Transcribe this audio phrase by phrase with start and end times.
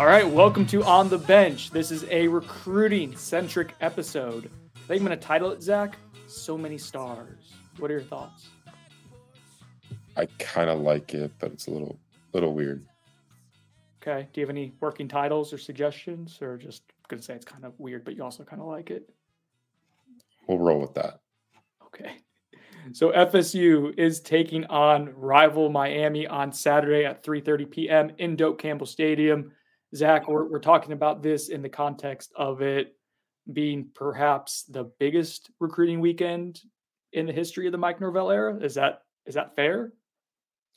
[0.00, 1.72] All right, welcome to On the Bench.
[1.72, 4.50] This is a recruiting centric episode.
[4.74, 7.52] I think I'm going to title it, Zach, So Many Stars.
[7.78, 8.48] What are your thoughts?
[10.16, 11.98] I kind of like it, but it's a little
[12.32, 12.82] little weird.
[14.00, 14.26] Okay.
[14.32, 17.66] Do you have any working titles or suggestions, or just going to say it's kind
[17.66, 19.06] of weird, but you also kind of like it?
[20.48, 21.20] We'll roll with that.
[21.84, 22.12] Okay.
[22.92, 28.10] So FSU is taking on rival Miami on Saturday at 3:30 p.m.
[28.16, 29.52] in Doak Campbell Stadium.
[29.94, 32.96] Zach, we're, we're talking about this in the context of it
[33.52, 36.60] being perhaps the biggest recruiting weekend
[37.12, 38.56] in the history of the Mike Norvell era.
[38.58, 39.92] Is that is that fair?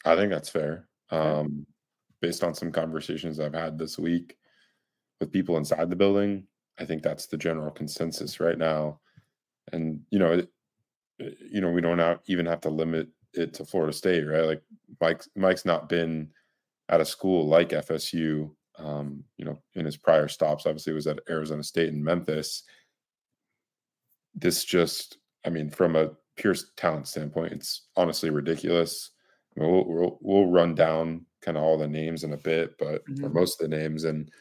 [0.05, 0.87] I think that's fair.
[1.11, 1.65] Um,
[2.21, 4.37] based on some conversations I've had this week
[5.19, 6.47] with people inside the building,
[6.79, 8.99] I think that's the general consensus right now.
[9.71, 10.49] And you know, it,
[11.19, 14.45] you know, we don't even have to limit it to Florida State, right?
[14.45, 14.63] Like
[14.99, 16.29] Mike, Mike's not been
[16.89, 20.65] at a school like FSU um, you know, in his prior stops.
[20.65, 22.63] Obviously, was at Arizona State and Memphis.
[24.35, 29.11] This just, I mean, from a pure talent standpoint, it's honestly ridiculous.
[29.55, 32.75] I mean, we'll, we'll, we'll run down kind of all the names in a bit,
[32.79, 33.25] but mm-hmm.
[33.25, 34.31] or most of the names, and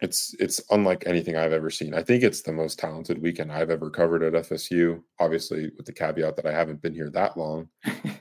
[0.00, 1.94] it's it's unlike anything I've ever seen.
[1.94, 5.02] I think it's the most talented weekend I've ever covered at FSU.
[5.18, 7.68] Obviously, with the caveat that I haven't been here that long.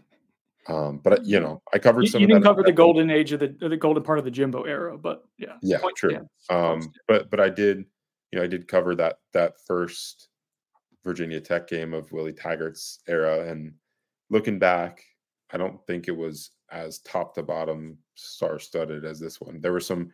[0.68, 2.22] Um, but you know, I covered some.
[2.22, 4.98] You, didn't cover the golden age of the the golden part of the Jimbo era,
[4.98, 6.12] but yeah, yeah, Point, true.
[6.12, 7.86] Yeah, um, but but I did,
[8.32, 10.30] you know, I did cover that that first
[11.04, 13.74] Virginia Tech game of Willie Taggart's era, and
[14.32, 15.04] looking back,
[15.52, 19.62] I don't think it was as top to bottom star studded as this one.
[19.62, 20.12] There were some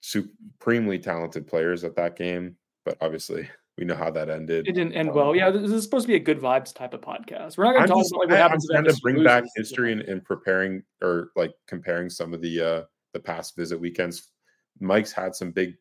[0.00, 3.48] supremely talented players at that game, but obviously
[3.80, 4.68] we know how that ended.
[4.68, 5.34] It didn't end um, well.
[5.34, 7.56] Yeah, this is supposed to be a good vibes type of podcast.
[7.56, 8.68] We're not going to talk just, about like what happens.
[8.70, 12.60] I'm trying to bring back history and, and, preparing or like comparing some of the
[12.60, 12.82] uh
[13.14, 14.30] the past visit weekends.
[14.80, 15.76] Mike's had some big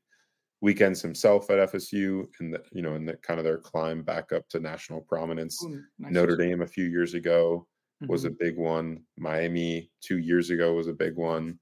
[0.61, 4.31] weekends himself at FSU, and the, you know, in the kind of their climb back
[4.31, 5.61] up to national prominence.
[5.65, 7.67] Ooh, nice Notre Dame a few years ago
[8.01, 8.09] mm-hmm.
[8.09, 8.37] was a mm-hmm.
[8.39, 9.03] big one.
[9.17, 11.59] Miami two years ago was a big one.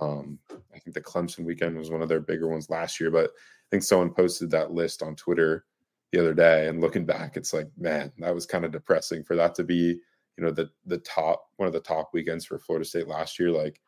[0.00, 3.26] Um, I think the Clemson weekend was one of their bigger ones last year, but
[3.26, 5.66] I think someone posted that list on Twitter
[6.14, 9.34] the other day and looking back it's like man that was kind of depressing for
[9.34, 9.98] that to be
[10.36, 13.50] you know the the top one of the top weekends for Florida State last year
[13.50, 13.80] like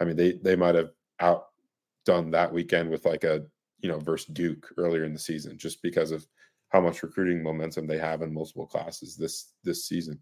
[0.00, 0.90] I mean they they might have
[1.20, 3.44] outdone that weekend with like a
[3.80, 6.26] you know versus Duke earlier in the season just because of
[6.70, 10.20] how much recruiting momentum they have in multiple classes this this season.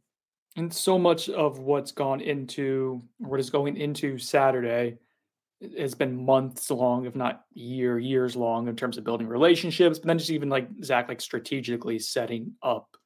[0.57, 4.99] And so much of what's gone into what is going into Saturday
[5.79, 10.07] has been months long, if not year, years long in terms of building relationships, but
[10.07, 12.97] then just even like Zach, like strategically setting up,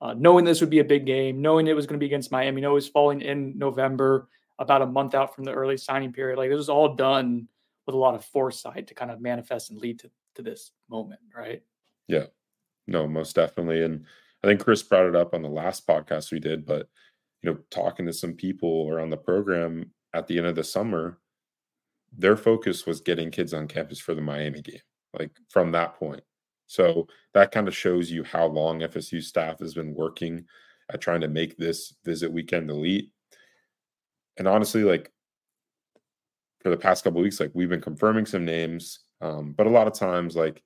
[0.00, 2.30] uh, knowing this would be a big game, knowing it was going to be against
[2.30, 6.12] Miami, know it was falling in November, about a month out from the early signing
[6.12, 6.38] period.
[6.38, 7.48] Like this was all done
[7.86, 11.20] with a lot of foresight to kind of manifest and lead to, to this moment,
[11.36, 11.62] right?
[12.06, 12.26] Yeah,
[12.86, 13.82] no, most definitely.
[13.82, 14.04] And
[14.42, 16.88] I think Chris brought it up on the last podcast we did, but
[17.42, 21.18] you know, talking to some people around the program at the end of the summer,
[22.16, 24.80] their focus was getting kids on campus for the Miami game,
[25.18, 26.22] like from that point.
[26.66, 30.44] So that kind of shows you how long FSU staff has been working
[30.92, 33.10] at trying to make this visit weekend elite.
[34.36, 35.10] And honestly, like
[36.62, 39.86] for the past couple weeks, like we've been confirming some names, um, but a lot
[39.86, 40.62] of times, like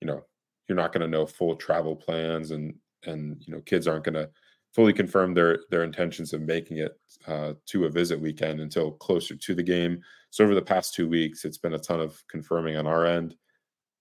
[0.00, 0.24] you know,
[0.68, 4.14] you're not going to know full travel plans, and and you know, kids aren't going
[4.14, 4.30] to
[4.74, 6.92] fully confirm their their intentions of making it
[7.26, 10.00] uh, to a visit weekend until closer to the game.
[10.30, 13.34] So over the past two weeks, it's been a ton of confirming on our end,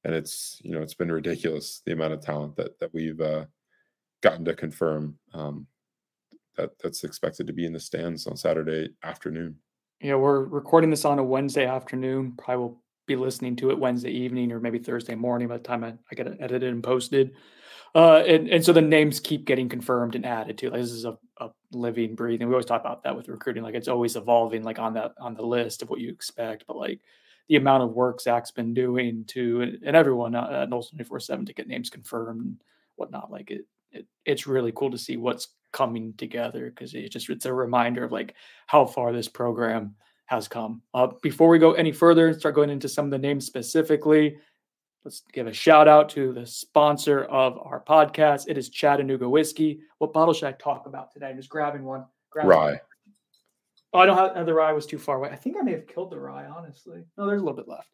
[0.03, 3.45] and it's you know it's been ridiculous the amount of talent that that we've uh,
[4.21, 5.67] gotten to confirm um,
[6.55, 9.55] that that's expected to be in the stands on Saturday afternoon.
[10.01, 12.33] Yeah, we're recording this on a Wednesday afternoon.
[12.37, 15.83] Probably will be listening to it Wednesday evening or maybe Thursday morning by the time
[15.83, 17.31] I, I get it edited and posted.
[17.95, 20.69] Uh, and, and so the names keep getting confirmed and added to.
[20.69, 22.47] Like this is a, a living, breathing.
[22.47, 25.33] We always talk about that with recruiting, like it's always evolving, like on that on
[25.33, 26.65] the list of what you expect.
[26.67, 26.99] But like
[27.47, 31.45] the amount of work Zach's been doing to and, everyone at Noles twenty four seven
[31.45, 32.61] to get names confirmed and
[32.95, 37.29] whatnot, like it, it it's really cool to see what's coming together because it just
[37.29, 38.35] it's a reminder of like
[38.67, 39.95] how far this program
[40.25, 40.81] has come.
[40.93, 44.37] Uh, before we go any further and start going into some of the names specifically,
[45.03, 48.45] let's give a shout out to the sponsor of our podcast.
[48.47, 49.79] It is Chattanooga Whiskey.
[49.99, 51.27] What bottle should I talk about today?
[51.27, 52.05] I'm just grabbing one.
[52.29, 52.71] Grabbing rye.
[52.71, 52.79] One.
[53.93, 55.29] Oh, I don't have the rye was too far away.
[55.29, 57.03] I think I may have killed the rye, honestly.
[57.17, 57.89] No, there's a little bit left.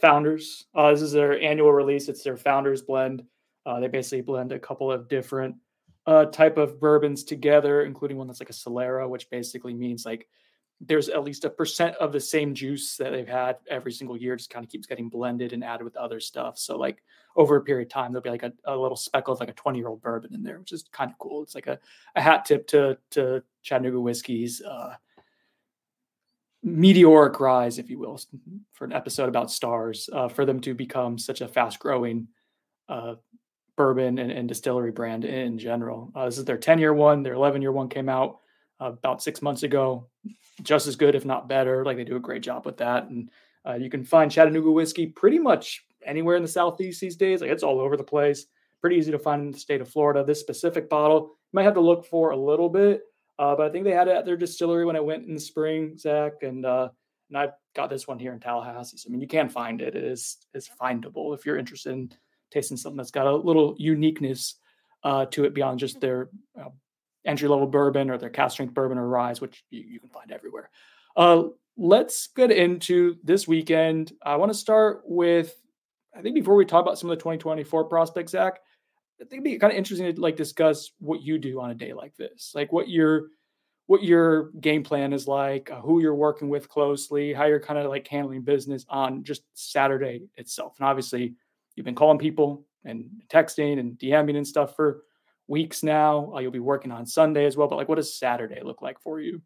[0.00, 0.66] Founders.
[0.74, 2.08] Uh, this is their annual release.
[2.08, 3.24] It's their Founders blend.
[3.66, 5.56] Uh, they basically blend a couple of different
[6.06, 10.28] uh, type of bourbons together, including one that's like a Solera, which basically means like
[10.80, 14.36] there's at least a percent of the same juice that they've had every single year
[14.36, 16.56] just kind of keeps getting blended and added with other stuff.
[16.56, 17.02] So like
[17.34, 19.54] over a period of time there'll be like a, a little speckle of like a
[19.54, 21.42] 20 year old bourbon in there which is kind of cool.
[21.42, 21.78] It's like a,
[22.14, 24.94] a hat tip to to chattanooga whiskey's uh,
[26.62, 28.20] meteoric rise if you will
[28.72, 32.28] for an episode about stars uh, for them to become such a fast growing
[32.88, 33.14] uh,
[33.76, 36.10] bourbon and, and, distillery brand in general.
[36.14, 38.38] Uh, this is their 10 year one their 11 year one came out
[38.80, 40.06] about six months ago
[40.62, 41.84] just as good, if not better.
[41.84, 43.04] Like they do a great job with that.
[43.04, 43.30] And
[43.66, 47.40] uh, you can find Chattanooga whiskey pretty much anywhere in the Southeast these days.
[47.40, 48.46] Like it's all over the place.
[48.80, 50.24] Pretty easy to find in the state of Florida.
[50.24, 53.02] This specific bottle you might have to look for a little bit,
[53.38, 55.40] uh, but I think they had it at their distillery when I went in the
[55.40, 56.90] spring, Zach, and uh,
[57.28, 58.96] and I got this one here in Tallahassee.
[58.98, 59.96] So, I mean, you can find it.
[59.96, 62.12] It is is findable if you're interested in
[62.50, 64.56] tasting something that's got a little uniqueness
[65.04, 66.28] uh, to it beyond just their
[66.60, 66.68] uh,
[67.28, 70.32] entry level bourbon or their cask strength bourbon or rise, which you, you can find
[70.32, 70.70] everywhere.
[71.16, 71.44] Uh,
[71.76, 74.12] let's get into this weekend.
[74.24, 75.54] I want to start with,
[76.16, 78.60] I think before we talk about some of the 2024 prospects, Zach,
[79.20, 81.74] I think it'd be kind of interesting to like discuss what you do on a
[81.74, 83.28] day like this, like what your
[83.86, 87.78] what your game plan is like, uh, who you're working with closely, how you're kind
[87.78, 90.74] of like handling business on just Saturday itself.
[90.78, 91.34] And obviously,
[91.74, 95.04] you've been calling people and texting and DMing and stuff for
[95.48, 96.32] weeks now.
[96.34, 97.68] Uh, you'll be working on Sunday as well.
[97.68, 99.42] But like, what does Saturday look like for you?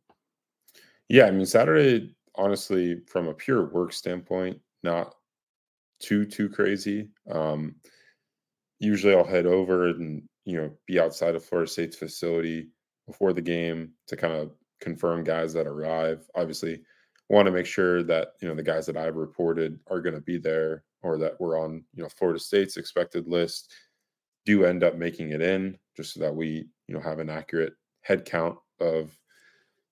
[1.09, 5.15] Yeah, I mean, Saturday, honestly, from a pure work standpoint, not
[6.01, 7.09] too too crazy.
[7.31, 7.77] Um,
[8.79, 12.69] usually, I'll head over and you know be outside of Florida State's facility
[13.07, 16.27] before the game to kind of confirm guys that arrive.
[16.35, 16.83] Obviously,
[17.29, 20.21] want to make sure that you know the guys that I've reported are going to
[20.21, 23.73] be there or that we're on you know Florida State's expected list
[24.45, 27.75] do end up making it in, just so that we, you know, have an accurate
[28.01, 29.17] head count of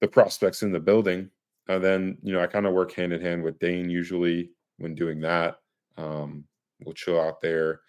[0.00, 1.30] the prospects in the building.
[1.68, 4.94] And then, you know, I kind of work hand in hand with Dane usually when
[4.94, 5.60] doing that.
[5.96, 6.44] Um,
[6.84, 7.80] we'll chill out there,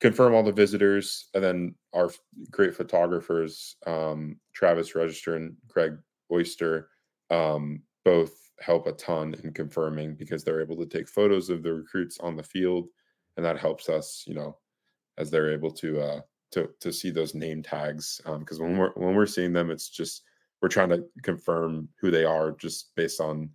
[0.00, 2.10] confirm all the visitors, and then our
[2.50, 5.96] great photographers, um, Travis Register and Greg
[6.32, 6.88] Oyster,
[7.30, 11.72] um, both help a ton in confirming because they're able to take photos of the
[11.72, 12.88] recruits on the field,
[13.36, 14.56] and that helps us, you know,
[15.18, 16.20] as they're able to uh,
[16.52, 19.88] to to see those name tags because um, when we're when we're seeing them, it's
[19.88, 20.22] just
[20.60, 23.50] we're trying to confirm who they are just based on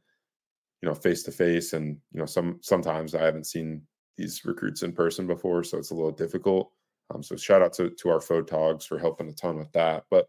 [0.82, 3.82] you know face to face and you know some sometimes I haven't seen
[4.18, 6.72] these recruits in person before, so it's a little difficult.
[7.14, 10.06] Um, so shout out to to our photogs for helping a ton with that.
[10.10, 10.28] But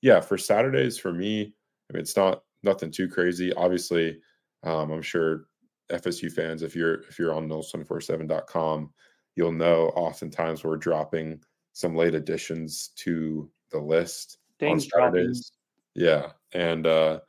[0.00, 3.52] yeah, for Saturdays for me, I mean it's not nothing too crazy.
[3.52, 4.18] Obviously,
[4.64, 5.44] um, I'm sure
[5.90, 8.92] FSU fans, if you're if you're on noles247.com,
[9.36, 11.40] you'll know oftentimes we're dropping
[11.78, 15.52] some late additions to the list on Saturdays.
[15.94, 17.20] Yeah, and uh,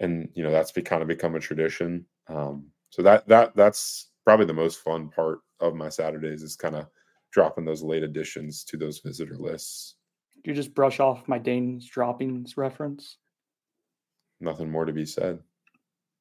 [0.00, 2.04] and you know that's be, kind of become a tradition.
[2.28, 6.74] Um, so that that that's probably the most fun part of my Saturdays is kind
[6.74, 6.88] of
[7.30, 9.94] dropping those late additions to those visitor lists.
[10.42, 13.18] Do you just brush off my Dane's droppings reference?
[14.40, 15.38] Nothing more to be said.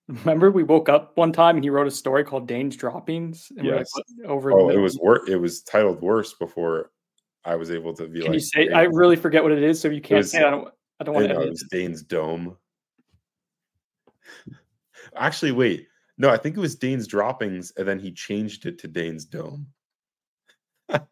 [0.08, 3.52] Remember, we woke up one time and he wrote a story called Dane's Droppings.
[3.58, 3.90] And yes.
[3.96, 4.52] Like, over.
[4.52, 6.92] Oh, it was wor- It was titled worse before
[7.44, 8.34] I was able to be Can like.
[8.36, 8.70] you say?
[8.70, 10.44] I really forget what it is, so you can't was, say.
[10.44, 10.68] I don't.
[11.00, 11.34] I don't want to.
[11.34, 12.58] Know, it was Dane's Dome.
[15.16, 15.88] Actually, wait.
[16.18, 19.68] No, I think it was Dane's Droppings, and then he changed it to Dane's Dome.
[20.90, 21.06] and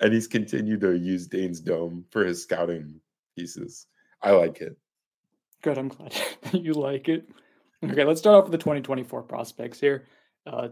[0.00, 3.00] he's continued to use Dane's Dome for his scouting
[3.36, 3.86] pieces.
[4.22, 4.76] I like it.
[5.62, 5.76] Good.
[5.76, 6.14] I'm glad
[6.52, 7.28] you like it.
[7.82, 10.06] Okay, let's start off with the 2024 prospects here.
[10.46, 10.68] Uh,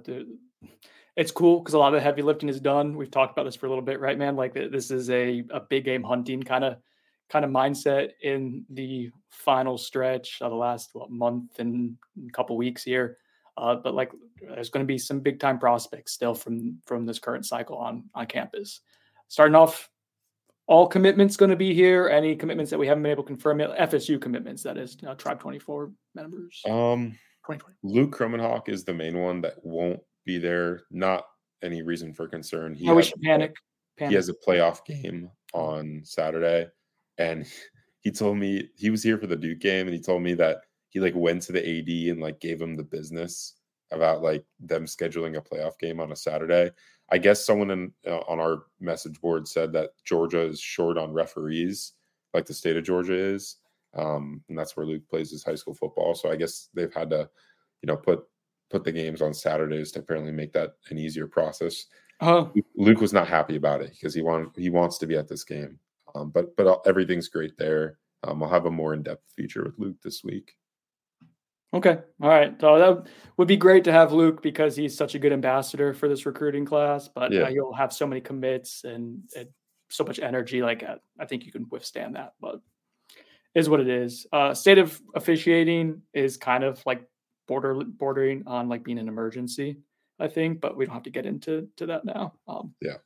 [1.16, 2.96] it's cool because a lot of the heavy lifting is done.
[2.96, 4.36] We've talked about this for a little bit, right, man?
[4.36, 6.76] Like this is a, a big game hunting kind of
[7.28, 11.96] kind of mindset in the final stretch of the last what, month and
[12.32, 13.18] couple weeks here.
[13.56, 17.18] Uh, but like, there's going to be some big time prospects still from from this
[17.18, 18.80] current cycle on on campus.
[19.28, 19.90] Starting off
[20.66, 22.08] all commitments going to be here?
[22.08, 23.76] Any commitments that we haven't been able to confirm yet?
[23.76, 26.62] FSU commitments, that is, uh, Tribe 24 members.
[26.66, 27.76] Um, 2020.
[27.82, 30.82] Luke Kromenhoek is the main one that won't be there.
[30.90, 31.24] Not
[31.62, 32.74] any reason for concern.
[32.74, 33.54] He oh, we should panic.
[33.98, 34.10] panic.
[34.10, 36.66] He has a playoff game on Saturday,
[37.18, 37.46] and
[38.00, 40.58] he told me he was here for the Duke game, and he told me that
[40.90, 43.54] he like went to the AD and like gave him the business
[43.90, 46.70] about like them scheduling a playoff game on a Saturday.
[47.10, 51.12] I guess someone in, uh, on our message board said that Georgia is short on
[51.12, 51.92] referees,
[52.32, 53.56] like the state of Georgia is,
[53.94, 56.14] um, and that's where Luke plays his high school football.
[56.14, 57.28] So I guess they've had to,
[57.82, 58.24] you know, put
[58.72, 61.86] put the games on Saturdays to apparently make that an easier process.
[62.20, 62.48] Uh-huh.
[62.76, 65.44] Luke was not happy about it because he wanted he wants to be at this
[65.44, 65.78] game,
[66.14, 67.98] um, but but everything's great there.
[68.24, 70.54] Um, I'll have a more in depth feature with Luke this week.
[71.74, 71.98] Okay.
[72.20, 72.54] All right.
[72.60, 73.06] So that
[73.38, 76.66] would be great to have Luke because he's such a good ambassador for this recruiting
[76.66, 77.08] class.
[77.08, 77.42] But yeah.
[77.42, 79.48] uh, you'll have so many commits and, and
[79.88, 80.62] so much energy.
[80.62, 82.34] Like uh, I think you can withstand that.
[82.40, 82.60] But
[83.54, 84.26] is what it is.
[84.32, 87.06] Uh, state of officiating is kind of like
[87.46, 89.78] border bordering on like being an emergency.
[90.18, 92.34] I think, but we don't have to get into to that now.
[92.46, 92.96] Um, yeah.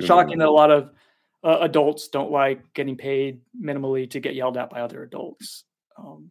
[0.00, 0.90] Shocking that a lot of
[1.42, 5.64] uh, adults don't like getting paid minimally to get yelled at by other adults.
[5.96, 6.30] Um,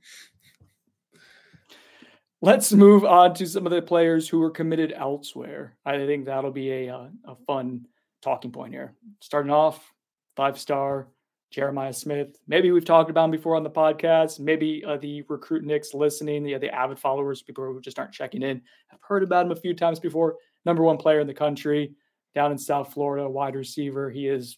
[2.41, 5.77] Let's move on to some of the players who were committed elsewhere.
[5.83, 7.87] I think that'll be a, a, uh, a fun
[8.21, 8.93] talking point here.
[9.19, 9.91] Starting off,
[10.35, 11.07] five star
[11.55, 12.37] Jeremiah Smith.
[12.47, 14.39] Maybe we've talked about him before on the podcast.
[14.39, 18.43] Maybe uh, the recruit Nicks listening, the, the avid followers, people who just aren't checking
[18.43, 20.35] in, have heard about him a few times before.
[20.65, 21.93] Number one player in the country
[22.33, 24.09] down in South Florida, wide receiver.
[24.09, 24.57] He is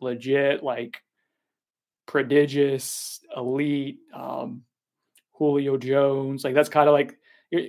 [0.00, 1.02] legit, like
[2.06, 3.98] prodigious, elite.
[4.14, 4.64] Um,
[5.38, 6.44] Julio Jones.
[6.44, 7.16] Like that's kind of like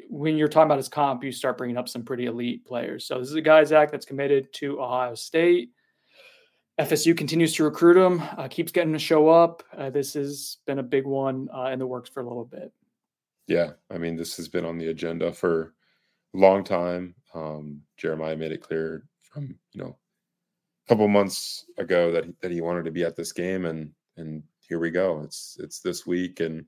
[0.10, 3.06] when you're talking about his comp, you start bringing up some pretty elite players.
[3.06, 5.70] So this is a guy, Zach, that's committed to Ohio State.
[6.80, 9.64] FSU continues to recruit him, uh, keeps getting to show up.
[9.78, 12.72] Uh, this has been a big one uh, in the works for a little bit.
[13.48, 15.74] Yeah, I mean, this has been on the agenda for
[16.34, 17.16] a long time.
[17.34, 19.98] Um, Jeremiah made it clear from you know
[20.86, 23.92] a couple months ago that he, that he wanted to be at this game, and
[24.16, 25.22] and here we go.
[25.22, 26.64] It's it's this week, and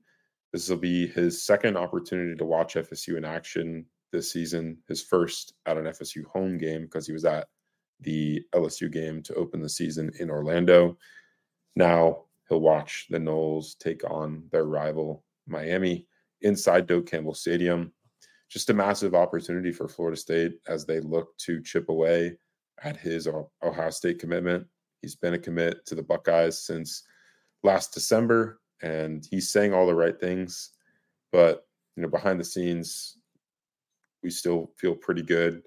[0.52, 5.54] this will be his second opportunity to watch FSU in action this season, his first
[5.64, 7.48] at an FSU home game because he was at
[8.00, 10.96] the LSU game to open the season in Orlando.
[11.76, 16.06] Now he'll watch the Noles take on their rival Miami
[16.42, 17.92] inside Doak Campbell Stadium.
[18.50, 22.36] Just a massive opportunity for Florida State as they look to chip away
[22.82, 23.28] at his
[23.62, 24.66] Ohio State commitment.
[25.00, 27.04] He's been a commit to the Buckeyes since
[27.62, 30.70] last December and he's saying all the right things,
[31.30, 33.16] but you know, behind the scenes,
[34.22, 35.62] we still feel pretty good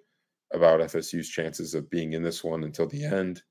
[0.53, 3.41] about FSU's chances of being in this one until the end.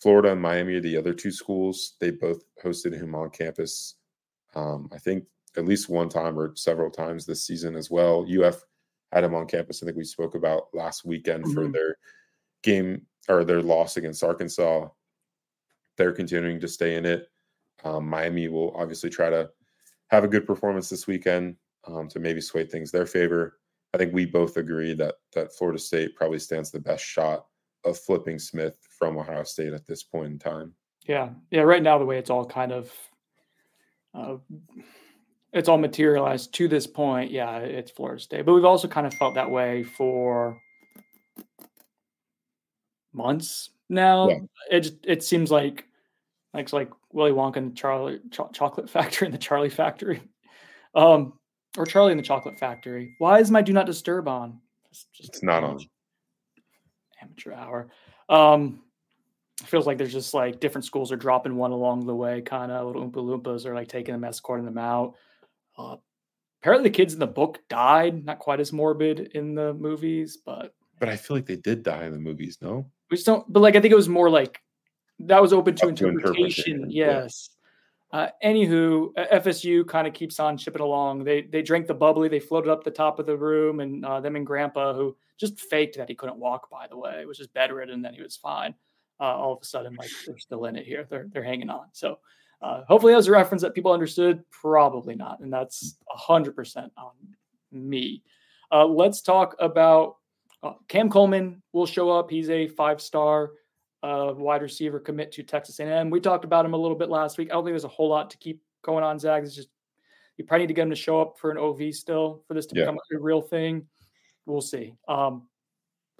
[0.00, 1.94] Florida and Miami are the other two schools.
[2.00, 3.94] They both hosted him on campus.
[4.54, 5.24] Um, I think
[5.56, 8.26] at least one time or several times this season as well.
[8.28, 8.62] UF
[9.12, 9.82] had him on campus.
[9.82, 11.54] I think we spoke about last weekend mm-hmm.
[11.54, 11.96] for their
[12.62, 14.88] game or their loss against Arkansas.
[15.96, 17.28] They're continuing to stay in it.
[17.84, 19.50] Um, Miami will obviously try to
[20.08, 21.56] have a good performance this weekend
[21.86, 23.58] um, to maybe sway things their favor.
[23.94, 27.46] I think we both agree that that Florida State probably stands the best shot
[27.84, 30.74] of flipping Smith from Ohio State at this point in time.
[31.06, 31.62] Yeah, yeah.
[31.62, 32.92] Right now, the way it's all kind of,
[34.14, 34.36] uh,
[35.52, 37.30] it's all materialized to this point.
[37.30, 40.60] Yeah, it's Florida State, but we've also kind of felt that way for
[43.12, 44.28] months now.
[44.28, 44.38] Yeah.
[44.70, 45.86] It it seems like
[46.54, 50.22] like it's like Willy Wonka and the Charlie Ch- Chocolate Factory and the Charlie Factory,
[50.94, 51.34] um,
[51.76, 53.14] or Charlie in the Chocolate Factory.
[53.18, 54.60] Why is my Do Not Disturb on?
[54.90, 55.78] It's, just it's not on.
[57.20, 57.88] Amateur hour.
[58.28, 58.82] Um,
[59.60, 62.72] it feels like there's just like different schools are dropping one along the way, kind
[62.72, 65.14] of little Oompa Loompas are like taking them, escorting them out.
[65.78, 65.96] Uh,
[66.60, 68.24] apparently, the kids in the book died.
[68.24, 72.04] Not quite as morbid in the movies, but but I feel like they did die
[72.04, 72.58] in the movies.
[72.60, 73.50] No, we just don't.
[73.52, 74.60] But like, I think it was more like
[75.20, 76.20] that was open to, interpretation.
[76.20, 76.90] to interpretation.
[76.90, 77.50] Yes.
[77.50, 77.58] Yeah.
[78.12, 81.24] Uh, anywho, FSU kind of keeps on chipping along.
[81.24, 82.28] They they drank the bubbly.
[82.28, 85.58] They floated up the top of the room, and uh, them and Grandpa, who just
[85.60, 88.74] faked that he couldn't walk, by the way, was just bedridden, then he was fine.
[89.18, 91.06] Uh, all of a sudden, like they're still in it here.
[91.08, 91.86] They're they're hanging on.
[91.92, 92.18] So
[92.60, 94.44] uh, hopefully, that was a reference that people understood.
[94.50, 97.12] Probably not, and that's hundred percent on
[97.70, 98.22] me.
[98.70, 100.16] Uh, let's talk about
[100.62, 101.62] uh, Cam Coleman.
[101.72, 102.30] Will show up.
[102.30, 103.52] He's a five star
[104.02, 106.10] uh, wide receiver commit to Texas A&M.
[106.10, 107.50] We talked about him a little bit last week.
[107.50, 109.42] I don't think there's a whole lot to keep going on, Zach.
[109.42, 109.68] It's just
[110.36, 112.66] you probably need to get him to show up for an OV still for this
[112.66, 112.84] to yeah.
[112.84, 113.86] become a real thing.
[114.46, 114.94] We'll see.
[115.08, 115.48] Um,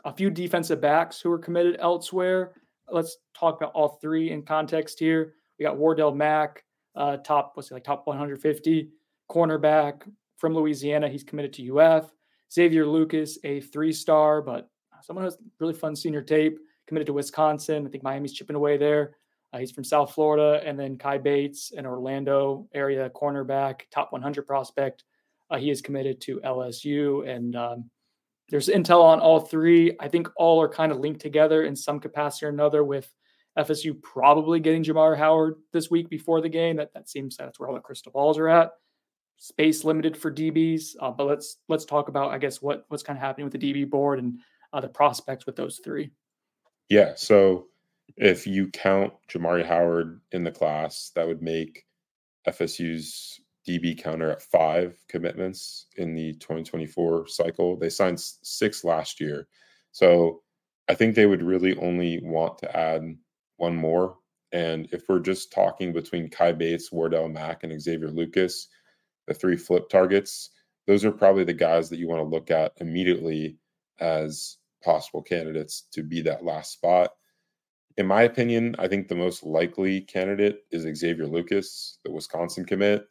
[0.04, 2.54] a few defensive backs who are committed elsewhere.
[2.90, 5.34] let's talk about all three in context here.
[5.58, 8.90] We got Wardell Mack, uh, top what's he like top 150
[9.30, 10.02] cornerback
[10.36, 11.08] from Louisiana.
[11.08, 12.12] He's committed to UF.
[12.52, 14.68] Xavier Lucas, a three-star, but
[15.02, 16.58] someone has really fun senior tape.
[16.86, 17.86] Committed to Wisconsin.
[17.86, 19.16] I think Miami's chipping away there.
[19.52, 24.46] Uh, he's from South Florida, and then Kai Bates, an Orlando area cornerback, top 100
[24.46, 25.04] prospect.
[25.50, 27.90] Uh, he is committed to LSU, and um,
[28.48, 29.94] there's intel on all three.
[30.00, 32.82] I think all are kind of linked together in some capacity or another.
[32.82, 33.10] With
[33.58, 36.76] FSU probably getting Jamar Howard this week before the game.
[36.76, 38.70] That that seems that's where all the crystal balls are at.
[39.36, 43.18] Space limited for DBs, uh, but let's let's talk about I guess what what's kind
[43.18, 44.38] of happening with the DB board and
[44.72, 46.10] uh, the prospects with those three.
[46.92, 47.14] Yeah.
[47.16, 47.68] So
[48.18, 51.86] if you count Jamari Howard in the class, that would make
[52.46, 57.78] FSU's DB counter at five commitments in the 2024 cycle.
[57.78, 59.48] They signed six last year.
[59.92, 60.42] So
[60.86, 63.16] I think they would really only want to add
[63.56, 64.18] one more.
[64.52, 68.68] And if we're just talking between Kai Bates, Wardell Mack, and Xavier Lucas,
[69.26, 70.50] the three flip targets,
[70.86, 73.56] those are probably the guys that you want to look at immediately
[73.98, 77.10] as possible candidates to be that last spot.
[77.96, 83.06] In my opinion, I think the most likely candidate is Xavier Lucas, the Wisconsin commit.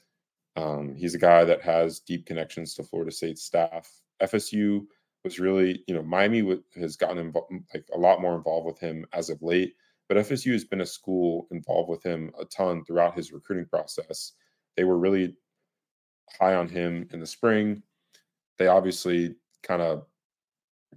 [0.56, 3.90] Um, he's a guy that has deep connections to Florida State staff.
[4.22, 4.86] FSU
[5.24, 9.06] was really, you know, Miami has gotten involved, like a lot more involved with him
[9.13, 9.75] as of late.
[10.10, 14.34] But FSU has been a school involved with him a ton throughout his recruiting process.
[14.75, 15.36] They were really
[16.40, 17.84] high on him in the spring.
[18.58, 20.06] They obviously kind of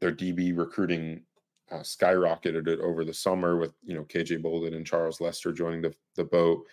[0.00, 1.22] their DB recruiting
[1.70, 5.82] uh, skyrocketed it over the summer with you know KJ Bolden and Charles Lester joining
[5.82, 6.64] the the boat,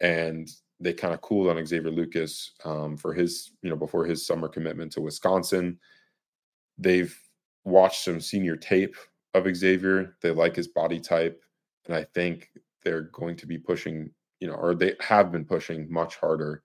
[0.00, 0.48] and
[0.80, 4.48] they kind of cooled on Xavier Lucas um, for his you know before his summer
[4.48, 5.78] commitment to Wisconsin.
[6.78, 7.16] They've
[7.64, 8.96] watched some senior tape
[9.34, 10.16] of Xavier.
[10.20, 11.42] They like his body type,
[11.86, 12.50] and I think
[12.84, 14.10] they're going to be pushing
[14.40, 16.62] you know or they have been pushing much harder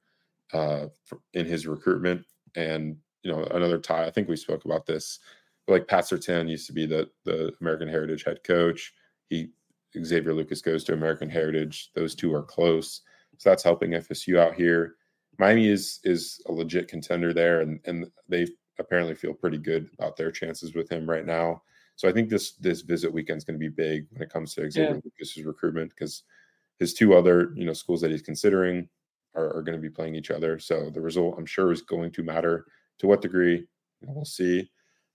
[0.53, 0.87] uh,
[1.33, 2.25] in his recruitment.
[2.55, 4.05] And you know another tie.
[4.05, 5.19] I think we spoke about this
[5.67, 8.93] like Pat Surtain used to be the the American Heritage head coach.
[9.29, 9.49] He
[10.03, 11.91] Xavier Lucas goes to American Heritage.
[11.95, 13.01] Those two are close,
[13.37, 14.95] so that's helping FSU out here.
[15.37, 18.47] Miami is is a legit contender there, and and they
[18.79, 21.61] apparently feel pretty good about their chances with him right now.
[21.95, 24.53] So I think this this visit weekend is going to be big when it comes
[24.55, 24.99] to Xavier yeah.
[25.03, 26.23] Lucas's recruitment because
[26.79, 28.89] his two other you know schools that he's considering
[29.35, 30.59] are, are, going to be playing each other.
[30.59, 32.65] So the result I'm sure is going to matter.
[32.99, 33.65] To what degree,
[34.01, 34.69] we'll see.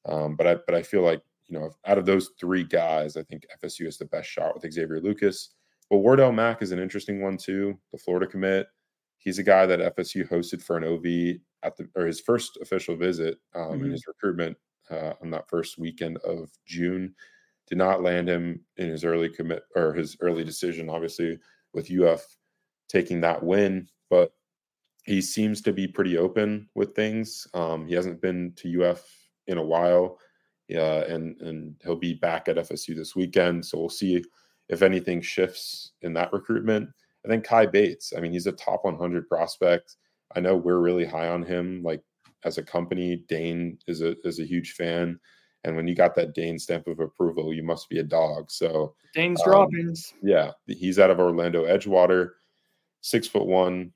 [0.06, 3.22] Um, but I but I feel like you know out of those three guys, I
[3.22, 5.50] think FSU has the best shot with Xavier Lucas.
[5.90, 7.78] But Wardell Mack is an interesting one too.
[7.92, 8.66] The Florida commit.
[9.18, 12.96] He's a guy that FSU hosted for an OV at the or his first official
[12.96, 13.84] visit um, mm-hmm.
[13.86, 14.56] in his recruitment
[14.90, 17.14] uh, on that first weekend of June.
[17.66, 21.38] Did not land him in his early commit or his early decision, obviously
[21.72, 22.24] with UF
[22.88, 24.32] taking that win, but
[25.04, 27.46] he seems to be pretty open with things.
[27.54, 29.04] Um, he hasn't been to UF
[29.46, 30.18] in a while.
[30.68, 34.24] Yeah, and and he'll be back at FSU this weekend, so we'll see
[34.68, 36.88] if anything shifts in that recruitment.
[37.22, 39.96] And then Kai Bates, I mean, he's a top 100 prospect.
[40.34, 41.82] I know we're really high on him.
[41.82, 42.02] Like
[42.44, 45.20] as a company, Dane is a is a huge fan,
[45.64, 48.50] and when you got that Dane stamp of approval, you must be a dog.
[48.50, 50.14] So Dane's um, droppings.
[50.22, 52.30] Yeah, he's out of Orlando Edgewater,
[53.02, 53.92] six foot one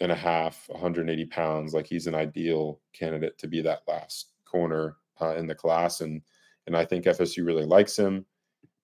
[0.00, 1.74] and a half, 180 pounds.
[1.74, 6.22] Like he's an ideal candidate to be that last corner uh, in the class, and
[6.66, 8.24] and I think FSU really likes him.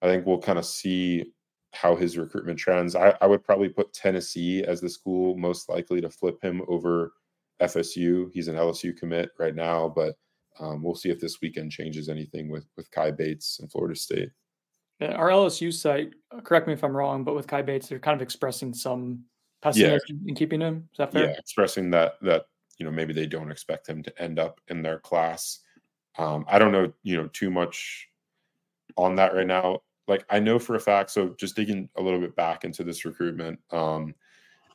[0.03, 1.33] I think we'll kind of see
[1.73, 2.95] how his recruitment trends.
[2.95, 7.13] I, I would probably put Tennessee as the school most likely to flip him over
[7.61, 8.31] FSU.
[8.33, 10.17] He's an LSU commit right now, but
[10.59, 14.31] um, we'll see if this weekend changes anything with with Kai Bates and Florida State.
[15.01, 18.15] Our LSU site, uh, correct me if I'm wrong, but with Kai Bates, they're kind
[18.15, 19.25] of expressing some
[19.61, 20.31] pessimism yeah.
[20.31, 20.89] in keeping him.
[20.93, 21.27] Is that fair?
[21.27, 22.47] Yeah, expressing that that
[22.79, 25.61] you know maybe they don't expect him to end up in their class.
[26.19, 28.09] Um, I don't know, you know, too much
[28.97, 29.81] on that right now.
[30.09, 31.11] Like I know for a fact.
[31.11, 34.15] So just digging a little bit back into this recruitment, um,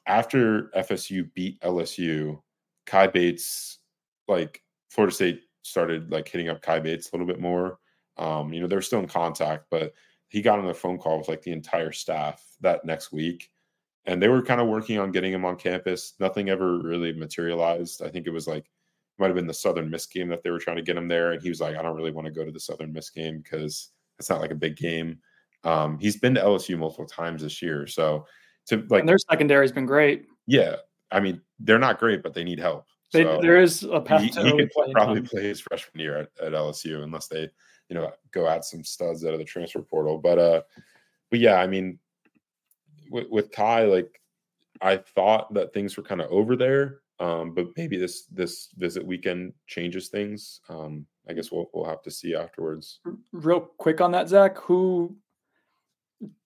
[0.06, 2.42] after FSU beat LSU,
[2.86, 3.80] Kai Bates,
[4.28, 7.80] like Florida State started like hitting up Kai Bates a little bit more.
[8.18, 9.94] Um, you know, they're still in contact, but
[10.28, 13.52] he got on a phone call with like the entire staff that next week
[14.06, 16.14] and they were kind of working on getting him on campus.
[16.20, 18.02] Nothing ever really materialized.
[18.04, 18.66] I think it was like
[19.20, 21.32] might have been the Southern Miss game that they were trying to get him there,
[21.32, 23.42] and he was like, "I don't really want to go to the Southern Miss game
[23.42, 25.20] because it's not like a big game."
[25.64, 28.26] Um, he's been to LSU multiple times this year, so
[28.68, 30.26] to like and their secondary has been great.
[30.48, 30.78] Yeah,
[31.12, 32.86] I mean they're not great, but they need help.
[33.14, 35.26] They, so there is a path he, to he could probably time.
[35.26, 37.50] play his freshman year at, at LSU unless they,
[37.90, 40.18] you know, go add some studs out of the transfer portal.
[40.18, 40.62] But uh,
[41.30, 42.00] but yeah, I mean,
[43.12, 44.20] with, with Kai, like
[44.82, 49.06] I thought that things were kind of over there, um, but maybe this this visit
[49.06, 50.62] weekend changes things.
[50.70, 53.00] Um, I guess we'll we'll have to see afterwards.
[53.32, 54.58] Real quick on that, Zach.
[54.60, 55.16] Who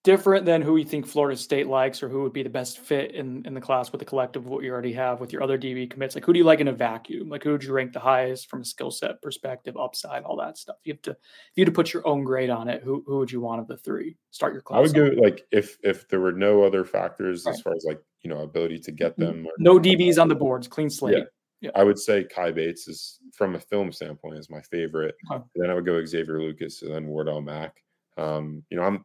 [0.04, 3.12] different than who you think Florida State likes or who would be the best fit
[3.12, 5.58] in, in the class with the collective of what you already have with your other
[5.58, 6.14] DB commits?
[6.14, 7.28] Like who do you like in a vacuum?
[7.28, 10.56] Like who would you rank the highest from a skill set perspective, upside, all that
[10.56, 10.76] stuff?
[10.84, 11.16] You have to if
[11.56, 13.68] you had to put your own grade on it, who who would you want of
[13.68, 14.16] the three?
[14.30, 14.78] Start your class.
[14.78, 17.54] I would go like if if there were no other factors right.
[17.54, 19.46] as far as like you know ability to get them.
[19.58, 21.18] no DBs on the boards, clean slate.
[21.18, 21.24] Yeah.
[21.62, 21.70] Yeah.
[21.74, 25.14] I would say Kai Bates is from a film standpoint is my favorite.
[25.32, 25.42] Okay.
[25.56, 27.82] Then I would go Xavier Lucas and then Wardell Mack.
[28.18, 29.04] Um, you know, I'm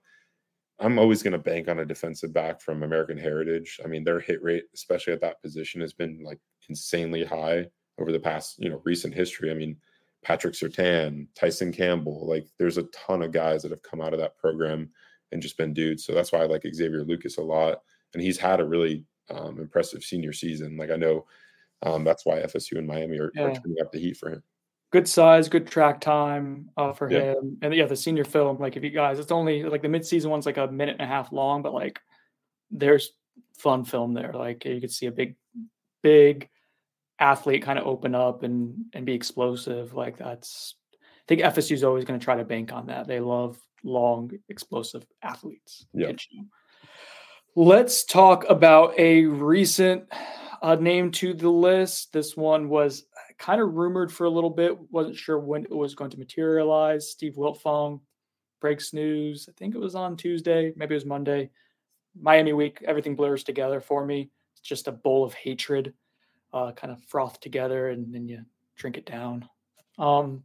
[0.82, 3.80] I'm always going to bank on a defensive back from American Heritage.
[3.84, 6.40] I mean, their hit rate, especially at that position, has been like
[6.70, 7.68] insanely high
[8.00, 9.52] over the past, you know, recent history.
[9.52, 9.78] I mean,
[10.24, 14.20] Patrick Surtain, Tyson Campbell, like there's a ton of guys that have come out of
[14.20, 14.90] that program
[15.32, 16.04] and just been dudes.
[16.04, 17.82] So that's why I like Xavier Lucas a lot.
[18.14, 20.78] And he's had a really um, impressive senior season.
[20.78, 21.28] Like I know
[21.84, 23.44] um, that's why FSU and Miami are, yeah.
[23.44, 24.44] are turning up the heat for him
[24.92, 27.34] good size, good track time uh, for yeah.
[27.34, 27.58] him.
[27.62, 30.46] And yeah, the senior film, like if you guys, it's only like the midseason one's
[30.46, 32.00] like a minute and a half long, but like
[32.70, 33.12] there's
[33.58, 34.34] fun film there.
[34.34, 35.36] Like you could see a big,
[36.04, 36.50] big
[37.20, 39.94] athlete kind of open up and and be explosive.
[39.94, 43.08] Like that's I think FSU is always going to try to bank on that.
[43.08, 45.86] They love long, explosive athletes.
[45.94, 46.12] Yeah.
[47.56, 50.06] Let's talk about a recent
[50.62, 52.14] uh, name to the list.
[52.14, 53.06] This one was
[53.42, 54.78] kind of rumored for a little bit.
[54.92, 57.10] Wasn't sure when it was going to materialize.
[57.10, 58.00] Steve Wiltfong
[58.60, 59.50] breaks news.
[59.50, 61.50] I think it was on Tuesday, maybe it was Monday.
[62.20, 64.30] Miami week, everything blurs together for me.
[64.54, 65.94] It's just a bowl of hatred,
[66.54, 69.50] uh, kind of froth together, and then you drink it down.
[69.98, 70.44] Um,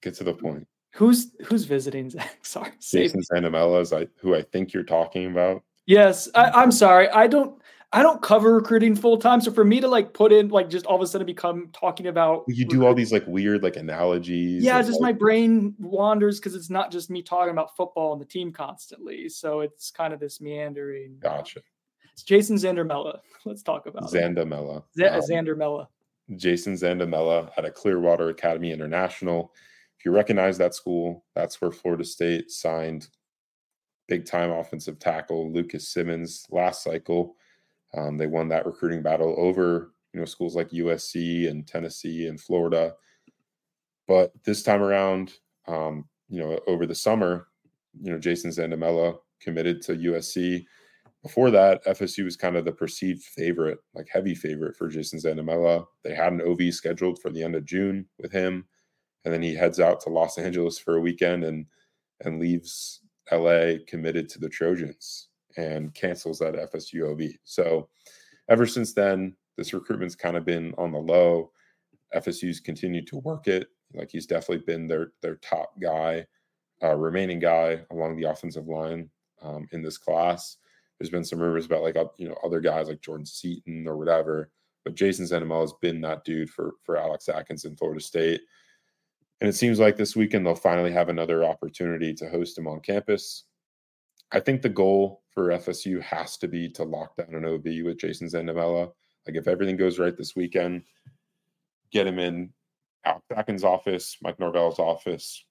[0.00, 0.66] Get to the point.
[0.94, 2.38] Who's who's visiting Zach?
[2.42, 5.62] Sorry, Jason Zandamela is I, who I think you're talking about.
[5.84, 7.08] Yes, I, I'm sorry.
[7.10, 7.60] I don't.
[7.92, 9.40] I don't cover recruiting full time.
[9.40, 12.06] So for me to like put in like just all of a sudden become talking
[12.06, 14.62] about you do all these like weird like analogies.
[14.62, 18.20] Yeah, just like, my brain wanders because it's not just me talking about football and
[18.20, 19.30] the team constantly.
[19.30, 21.16] So it's kind of this meandering.
[21.18, 21.60] Gotcha.
[22.12, 23.20] It's Jason Zandamela.
[23.46, 24.84] Let's talk about Zandamela.
[24.96, 25.86] Z- um, Zandamela.
[26.36, 29.54] Jason Zandamela at a Clearwater Academy International.
[29.98, 33.08] If you recognize that school, that's where Florida State signed
[34.08, 37.36] big time offensive tackle Lucas Simmons last cycle.
[37.96, 42.40] Um, they won that recruiting battle over you know schools like USC and Tennessee and
[42.40, 42.94] Florida.
[44.06, 45.34] But this time around,
[45.66, 47.48] um, you know, over the summer,
[48.00, 50.64] you know, Jason Zandamela committed to USC.
[51.22, 55.84] Before that, FSU was kind of the perceived favorite, like heavy favorite for Jason Zandamela.
[56.04, 58.66] They had an OV scheduled for the end of June with him,
[59.24, 61.66] and then he heads out to Los Angeles for a weekend and
[62.24, 67.32] and leaves LA committed to the Trojans and cancels that FSU OV.
[67.44, 67.88] So
[68.48, 71.50] ever since then, this recruitment's kind of been on the low.
[72.14, 73.68] FSU's continued to work it.
[73.94, 76.26] Like he's definitely been their their top guy,
[76.82, 79.10] uh, remaining guy along the offensive line
[79.42, 80.58] um, in this class.
[80.98, 84.50] There's been some rumors about like you know other guys like Jordan Seaton or whatever,
[84.84, 88.40] but Jason Zandamela has been that dude for for Alex Atkins in Florida State.
[89.40, 92.80] And it seems like this weekend they'll finally have another opportunity to host him on
[92.80, 93.44] campus.
[94.32, 98.00] I think the goal for FSU has to be to lock down an OV with
[98.00, 98.90] Jason Zandamela.
[99.24, 100.82] Like if everything goes right this weekend,
[101.92, 102.52] get him in
[103.04, 105.44] Alex Atkins' office, Mike Norvell's office,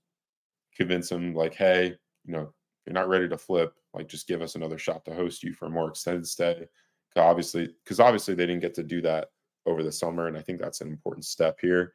[0.75, 1.95] convince him like, hey,
[2.25, 2.53] you know,
[2.85, 3.75] you're not ready to flip.
[3.93, 6.67] Like, just give us another shot to host you for a more extended stay.
[7.15, 9.29] Obviously, because obviously they didn't get to do that
[9.65, 11.93] over the summer, and I think that's an important step here.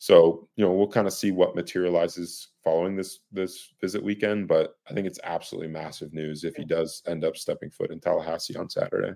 [0.00, 4.76] So, you know, we'll kind of see what materializes following this this visit weekend, but
[4.88, 8.56] I think it's absolutely massive news if he does end up stepping foot in Tallahassee
[8.56, 9.12] on Saturday.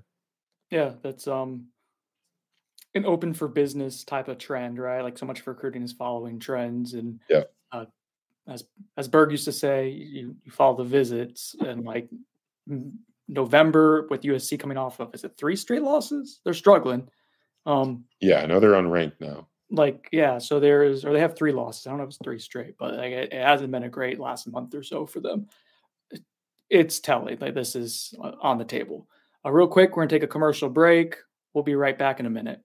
[0.71, 1.69] Yeah, that's um
[2.95, 5.01] an open for business type of trend, right?
[5.01, 7.45] Like so much of recruiting is following trends and yeah.
[7.73, 7.87] Uh,
[8.47, 8.65] as
[8.99, 12.11] as Berg used to say, you, you follow the visits and like
[13.27, 16.41] November with USC coming off of is it three straight losses?
[16.45, 17.09] They're struggling.
[17.65, 21.37] Um yeah, I know they're unranked now like yeah so there is or they have
[21.37, 23.83] three losses i don't know if it's three straight but like, it, it, hasn't been
[23.83, 25.49] a great last month or so for them
[26.69, 29.09] it's telling like this is uh, on the table
[29.45, 31.17] uh, real quick we're gonna take a commercial break
[31.55, 32.61] we'll be right back in a minute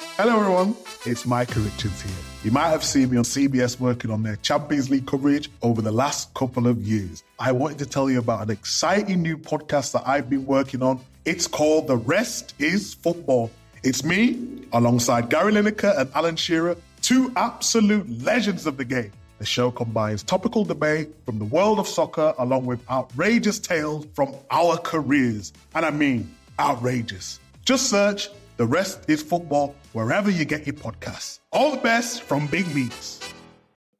[0.00, 0.76] Hello, everyone.
[1.06, 2.12] It's Micah Richards here.
[2.44, 5.90] You might have seen me on CBS working on their Champions League coverage over the
[5.90, 7.24] last couple of years.
[7.40, 11.00] I wanted to tell you about an exciting new podcast that I've been working on.
[11.24, 13.50] It's called The Rest is Football.
[13.84, 19.12] It's me, alongside Gary Lineker and Alan Shearer, two absolute legends of the game.
[19.38, 24.34] The show combines topical debate from the world of soccer along with outrageous tales from
[24.50, 25.52] our careers.
[25.76, 27.38] And I mean, outrageous.
[27.64, 31.38] Just search The Rest is Football wherever you get your podcasts.
[31.52, 33.20] All the best from Big Meats.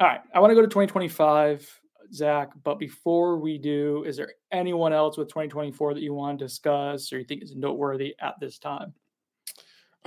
[0.01, 0.21] All right.
[0.35, 1.79] I want to go to 2025.
[2.13, 2.51] Zach.
[2.65, 7.13] But before we do, is there anyone else with 2024 that you want to discuss
[7.13, 8.95] or you think is noteworthy at this time?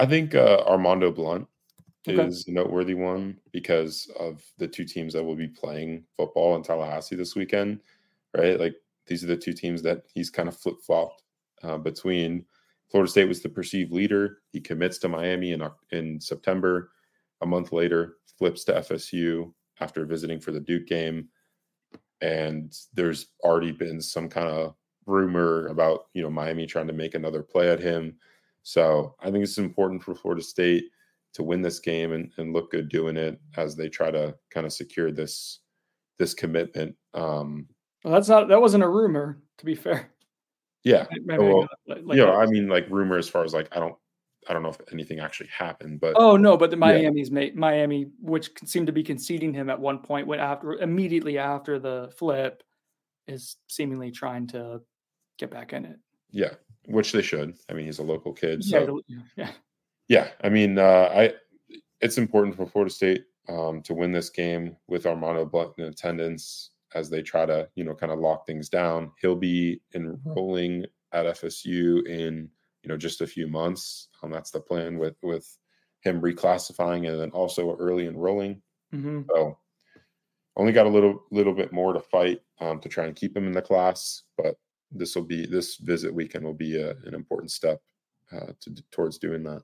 [0.02, 1.48] I think uh, Armando Blunt
[2.08, 2.24] okay.
[2.24, 6.64] is a noteworthy one because of the two teams that will be playing football in
[6.64, 7.80] Tallahassee this weekend,
[8.36, 8.60] right?
[8.60, 8.76] Like
[9.08, 11.24] these are the two teams that he's kind of flip flopped
[11.64, 12.46] uh, between.
[12.90, 14.40] Florida State was the perceived leader.
[14.52, 16.92] He commits to Miami in in September.
[17.42, 21.30] A month later, flips to FSU after visiting for the Duke game
[22.22, 27.16] and there's already been some kind of rumor about you know Miami trying to make
[27.16, 28.16] another play at him.
[28.64, 30.86] So I think it's important for Florida State
[31.34, 34.66] to win this game and, and look good doing it as they try to kind
[34.66, 35.60] of secure this
[36.20, 36.96] this commitment.
[37.14, 37.68] Um,
[38.04, 40.12] well, that's not that wasn't a rumor, to be fair.
[40.84, 43.80] Yeah, Maybe well, like, you know, I mean, like rumor as far as like I
[43.80, 43.96] don't
[44.48, 47.50] I don't know if anything actually happened, but oh no, but the Miami's yeah.
[47.54, 52.12] Miami, which seemed to be conceding him at one point, went after immediately after the
[52.18, 52.64] flip,
[53.28, 54.82] is seemingly trying to
[55.38, 56.00] get back in it.
[56.32, 56.54] Yeah,
[56.86, 57.58] which they should.
[57.70, 59.52] I mean, he's a local kid, so yeah, yeah.
[60.08, 61.34] yeah I mean, uh, I
[62.00, 66.72] it's important for Florida State um, to win this game with Armando Blunt in attendance
[66.94, 69.12] as they try to you know kind of lock things down.
[69.22, 72.50] He'll be enrolling at FSU in
[72.84, 74.10] you know just a few months.
[74.24, 75.58] Um, that's the plan with with
[76.02, 78.62] him reclassifying and then also early enrolling.
[78.94, 79.22] Mm-hmm.
[79.30, 79.58] So
[80.58, 83.48] only got a little little bit more to fight um, to try and keep him
[83.48, 84.56] in the class, but
[84.92, 87.82] this will be this visit weekend will be a, an important step
[88.32, 89.64] uh, to, towards doing that.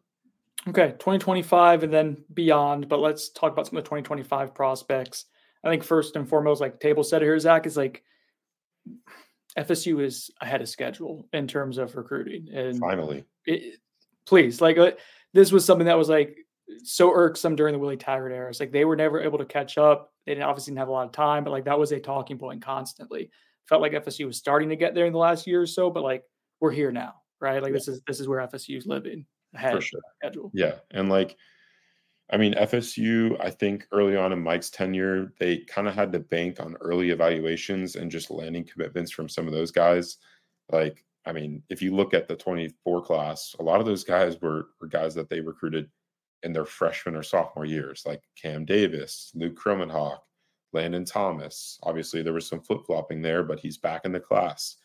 [0.67, 5.25] Okay, 2025 and then beyond, but let's talk about some of the 2025 prospects.
[5.63, 8.03] I think first and foremost, like table setter here, Zach, is like
[9.57, 12.49] FSU is ahead of schedule in terms of recruiting.
[12.53, 13.79] And finally, it,
[14.25, 14.91] please, like uh,
[15.33, 16.37] this was something that was like
[16.83, 18.49] so irksome during the Willie Taggart era.
[18.49, 20.13] It's like they were never able to catch up.
[20.25, 22.37] They didn't, obviously didn't have a lot of time, but like that was a talking
[22.37, 23.31] point constantly.
[23.67, 26.03] Felt like FSU was starting to get there in the last year or so, but
[26.03, 26.23] like
[26.59, 27.61] we're here now, right?
[27.61, 27.77] Like yeah.
[27.77, 30.01] this is this is where FSU is living ahead For sure.
[30.21, 30.51] schedule.
[30.53, 31.37] Yeah, and like
[32.31, 36.19] I mean, FSU, I think early on in Mike's tenure, they kind of had to
[36.19, 40.17] bank on early evaluations and just landing commitments from some of those guys.
[40.69, 44.41] Like, I mean, if you look at the 24 class, a lot of those guys
[44.41, 45.89] were, were guys that they recruited
[46.43, 50.19] in their freshman or sophomore years, like Cam Davis, Luke Kromenhoek,
[50.73, 51.79] Landon Thomas.
[51.83, 54.77] Obviously, there was some flip flopping there, but he's back in the class.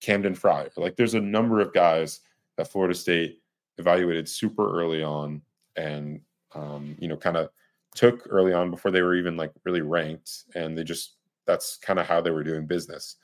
[0.00, 0.70] Camden Fryer.
[0.76, 2.20] Like, there's a number of guys
[2.56, 3.40] that Florida State
[3.78, 5.42] evaluated super early on
[5.76, 6.20] and
[6.54, 7.50] um, you know, kind of
[7.94, 10.44] took early on before they were even like really ranked.
[10.54, 13.16] And they just, that's kind of how they were doing business.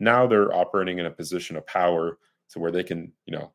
[0.00, 2.18] Now they're operating in a position of power
[2.50, 3.52] to where they can, you know,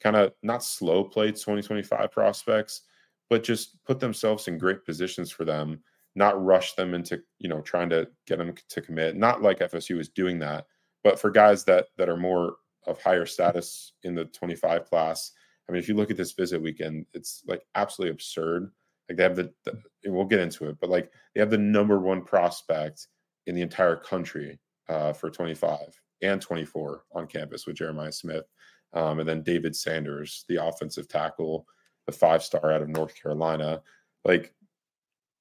[0.00, 2.82] kind of not slow play 2025 prospects,
[3.28, 5.82] but just put themselves in great positions for them,
[6.18, 9.16] not rush them into, you know, trying to get them to commit.
[9.16, 10.66] Not like FSU is doing that,
[11.04, 15.32] but for guys that that are more of higher status in the 25 class,
[15.68, 18.70] I mean, if you look at this visit weekend, it's like absolutely absurd.
[19.08, 22.00] Like they have the, the we'll get into it, but like they have the number
[22.00, 23.06] one prospect
[23.46, 25.78] in the entire country uh, for 25
[26.22, 28.44] and 24 on campus with Jeremiah Smith.
[28.92, 31.66] Um, and then David Sanders, the offensive tackle,
[32.06, 33.82] the five star out of North Carolina.
[34.24, 34.54] Like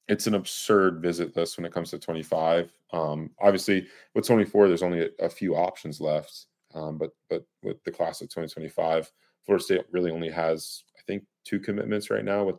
[0.07, 2.71] it's an absurd visit list when it comes to 25.
[2.93, 6.45] Um, obviously, with 24, there's only a, a few options left.
[6.73, 9.11] Um, but but with the class of 2025,
[9.45, 12.57] Florida State really only has, I think, two commitments right now with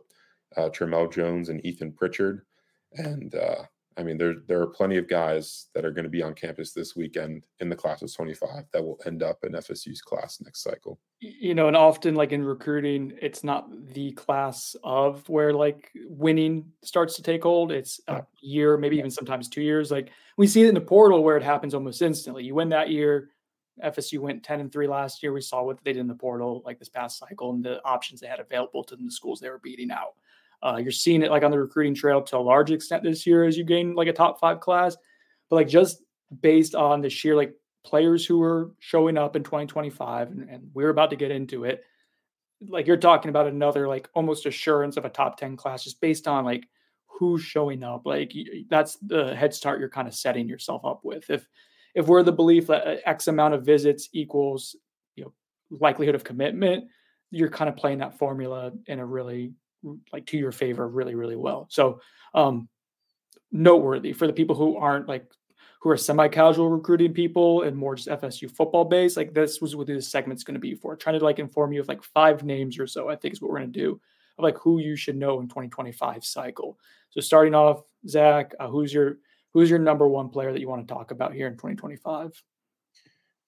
[0.57, 2.41] uh, Tramell Jones and Ethan Pritchard.
[2.93, 3.63] And uh,
[3.99, 6.71] I mean, there there are plenty of guys that are going to be on campus
[6.71, 10.63] this weekend in the class of 25 that will end up in FSU's class next
[10.63, 10.97] cycle.
[11.19, 16.71] You know, and often like in recruiting, it's not the class of where like winning
[16.81, 17.73] starts to take hold.
[17.73, 19.91] It's a year, maybe even sometimes two years.
[19.91, 22.45] Like we see it in the portal where it happens almost instantly.
[22.45, 23.31] You win that year,
[23.83, 25.33] FSU went 10 and 3 last year.
[25.33, 28.21] We saw what they did in the portal like this past cycle and the options
[28.21, 30.13] they had available to them, the schools they were beating out.
[30.61, 33.45] Uh, you're seeing it like on the recruiting trail to a large extent this year
[33.45, 34.97] as you gain like a top five class.
[35.49, 36.01] But like just
[36.41, 40.89] based on the sheer like players who are showing up in 2025, and, and we're
[40.89, 41.83] about to get into it,
[42.67, 46.27] like you're talking about another like almost assurance of a top 10 class just based
[46.27, 46.67] on like
[47.07, 48.05] who's showing up.
[48.05, 48.33] Like
[48.69, 51.29] that's the head start you're kind of setting yourself up with.
[51.29, 51.47] If
[51.95, 54.75] if we're the belief that uh, X amount of visits equals,
[55.15, 55.33] you know,
[55.71, 56.85] likelihood of commitment,
[57.31, 59.53] you're kind of playing that formula in a really
[60.11, 61.67] like to your favor really really well.
[61.69, 62.01] So
[62.33, 62.69] um
[63.51, 65.25] noteworthy for the people who aren't like
[65.81, 69.15] who are semi-casual recruiting people and more just FSU football based.
[69.15, 70.95] Like this was what this segment's going to be for.
[70.95, 73.09] Trying to like inform you of like five names or so.
[73.09, 74.01] I think is what we're going to do
[74.37, 76.77] of like who you should know in 2025 cycle.
[77.11, 79.19] So starting off, Zach, uh, who's your
[79.53, 82.41] who's your number one player that you want to talk about here in 2025?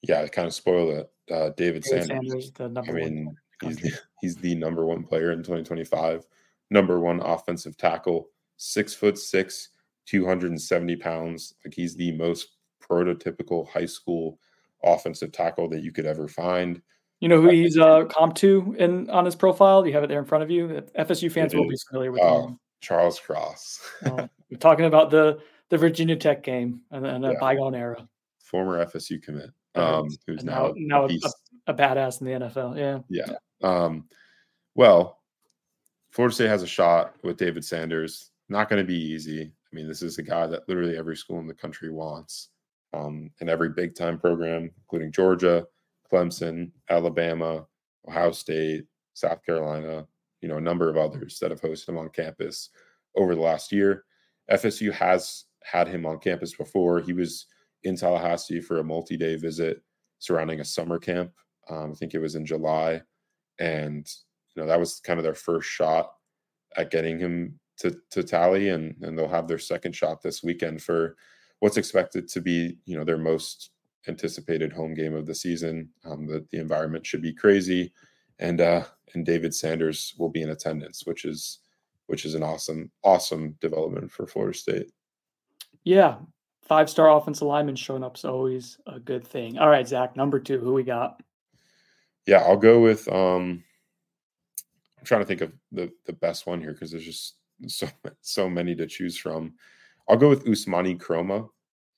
[0.04, 1.12] Yeah, I kind of spoiled it.
[1.30, 2.08] Uh, David, David Sanders.
[2.08, 6.25] Sanders the number I mean, he's he's the number one player in 2025.
[6.69, 9.69] Number one offensive tackle, six foot six,
[10.05, 11.55] 270 pounds.
[11.65, 14.39] Like he's the most prototypical high school
[14.84, 16.81] offensive tackle that you could ever find.
[17.19, 19.84] You know who he's uh, comp to in on his profile?
[19.84, 20.84] Do you have it there in front of you?
[20.97, 22.60] FSU fans will be familiar with uh, him.
[22.79, 23.88] Charles Cross.
[24.05, 27.39] uh, we're talking about the the Virginia Tech game and, and a yeah.
[27.39, 28.07] bygone era.
[28.39, 32.77] Former FSU commit, um, who's now now, now a, a, badass in the NFL.
[32.77, 32.99] Yeah.
[33.07, 33.36] Yeah.
[33.63, 34.06] Um,
[34.76, 35.19] well,
[36.12, 38.32] Florida State has a shot with David Sanders.
[38.50, 39.43] Not going to be easy.
[39.43, 42.50] I mean, this is a guy that literally every school in the country wants,
[42.93, 45.65] um, and every big time program, including Georgia,
[46.12, 47.65] Clemson, Alabama,
[48.08, 50.06] Ohio State, South Carolina,
[50.41, 52.69] you know, a number of others that have hosted him on campus
[53.15, 54.04] over the last year.
[54.52, 57.00] FSU has had him on campus before.
[57.00, 57.45] He was
[57.84, 59.82] in Tallahassee for a multi day visit
[60.19, 61.32] surrounding a summer camp.
[61.69, 63.02] Um, I think it was in July.
[63.62, 64.10] And,
[64.56, 66.13] you know, that was kind of their first shot
[66.76, 68.69] at getting him to, to tally.
[68.69, 71.15] And, and they'll have their second shot this weekend for
[71.60, 73.69] what's expected to be, you know, their most
[74.08, 75.89] anticipated home game of the season.
[76.04, 77.93] Um, the, the environment should be crazy.
[78.39, 81.60] And, uh, and David Sanders will be in attendance, which is,
[82.08, 84.91] which is an awesome, awesome development for Florida State.
[85.84, 86.15] Yeah.
[86.63, 89.60] Five star offensive lineman showing up is always a good thing.
[89.60, 91.21] All right, Zach, number two, who we got?
[92.27, 93.63] Yeah, I'll go with um
[94.99, 97.36] I'm trying to think of the the best one here because there's just
[97.67, 97.88] so
[98.21, 99.53] so many to choose from.
[100.07, 101.47] I'll go with Ousmane Kromah.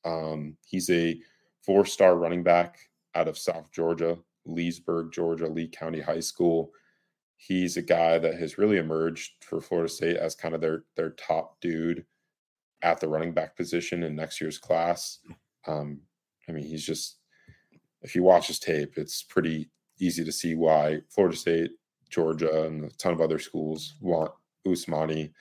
[0.06, 1.20] Um, he's a
[1.66, 2.78] four star running back
[3.16, 6.72] out of South Georgia, Leesburg, Georgia, Lee County High School.
[7.38, 11.12] He's a guy that has really emerged for Florida State as kind of their their
[11.12, 12.06] top dude
[12.82, 15.20] at the running back position in next year's class.
[15.68, 16.02] Um,
[16.48, 17.18] I mean, he's just
[18.02, 19.70] if you watch his tape, it's pretty
[20.04, 21.72] easy to see why Florida State,
[22.10, 24.32] Georgia, and a ton of other schools want
[24.68, 25.32] Ousmane.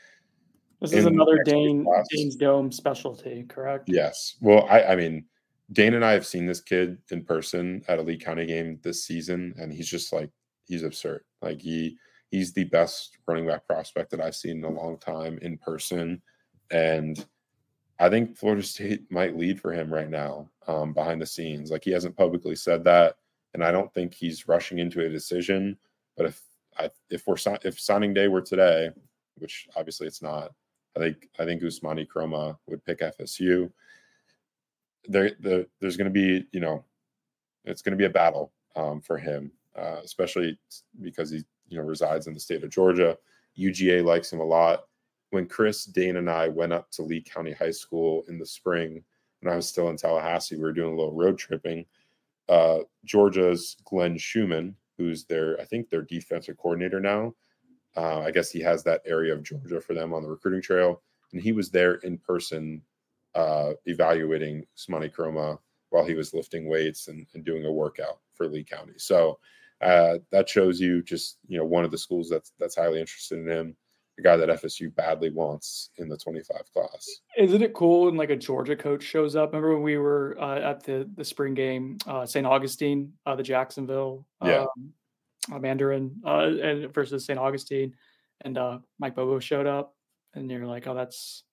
[0.80, 3.88] This is another Dane Dane's Dome specialty, correct?
[3.88, 4.36] Yes.
[4.40, 5.24] Well, I, I mean,
[5.72, 9.04] Dane and I have seen this kid in person at a Lee County game this
[9.04, 10.30] season, and he's just like
[10.64, 11.22] he's absurd.
[11.40, 11.96] Like he
[12.30, 16.20] he's the best running back prospect that I've seen in a long time in person,
[16.70, 17.24] and
[18.00, 21.70] I think Florida State might lead for him right now um, behind the scenes.
[21.70, 23.16] Like he hasn't publicly said that,
[23.54, 25.76] and I don't think he's rushing into a decision.
[26.16, 26.42] But if
[26.78, 28.90] I, if we're if signing day were today,
[29.38, 30.52] which obviously it's not,
[30.96, 33.70] I think I think Ousmane Kromah would pick FSU
[35.08, 36.84] there, the, there's going to be, you know,
[37.64, 40.58] it's going to be a battle um, for him, uh, especially
[41.00, 43.16] because he, you know, resides in the state of Georgia.
[43.58, 44.84] UGA likes him a lot.
[45.30, 49.02] When Chris, Dane, and I went up to Lee County High School in the spring,
[49.40, 51.84] when I was still in Tallahassee, we were doing a little road tripping.
[52.48, 57.34] Uh, Georgia's Glenn Schumann, who's their, I think, their defensive coordinator now.
[57.96, 61.02] Uh, I guess he has that area of Georgia for them on the recruiting trail,
[61.32, 62.82] and he was there in person
[63.34, 65.58] uh, evaluating Ousmane Kromah
[65.90, 68.94] while he was lifting weights and, and, doing a workout for Lee County.
[68.96, 69.38] So
[69.82, 73.38] uh, that shows you just you know one of the schools that's that's highly interested
[73.38, 73.76] in him,
[74.16, 77.08] the guy that FSU badly wants in the 25 class.
[77.36, 79.52] Isn't it cool when like a Georgia coach shows up?
[79.52, 82.46] Remember when we were uh, at the the spring game, uh, St.
[82.46, 84.64] Augustine, uh, the Jacksonville yeah.
[84.64, 84.92] um,
[85.52, 87.38] uh, Mandarin and versus St.
[87.38, 87.94] Augustine,
[88.42, 88.58] and
[88.98, 89.94] Mike Bobo showed up,
[90.34, 91.44] and you're like, oh, that's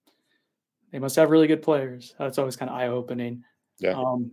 [0.91, 2.13] they must have really good players.
[2.17, 3.43] That's always kind of eye opening.
[3.79, 3.91] Yeah.
[3.91, 4.31] Um,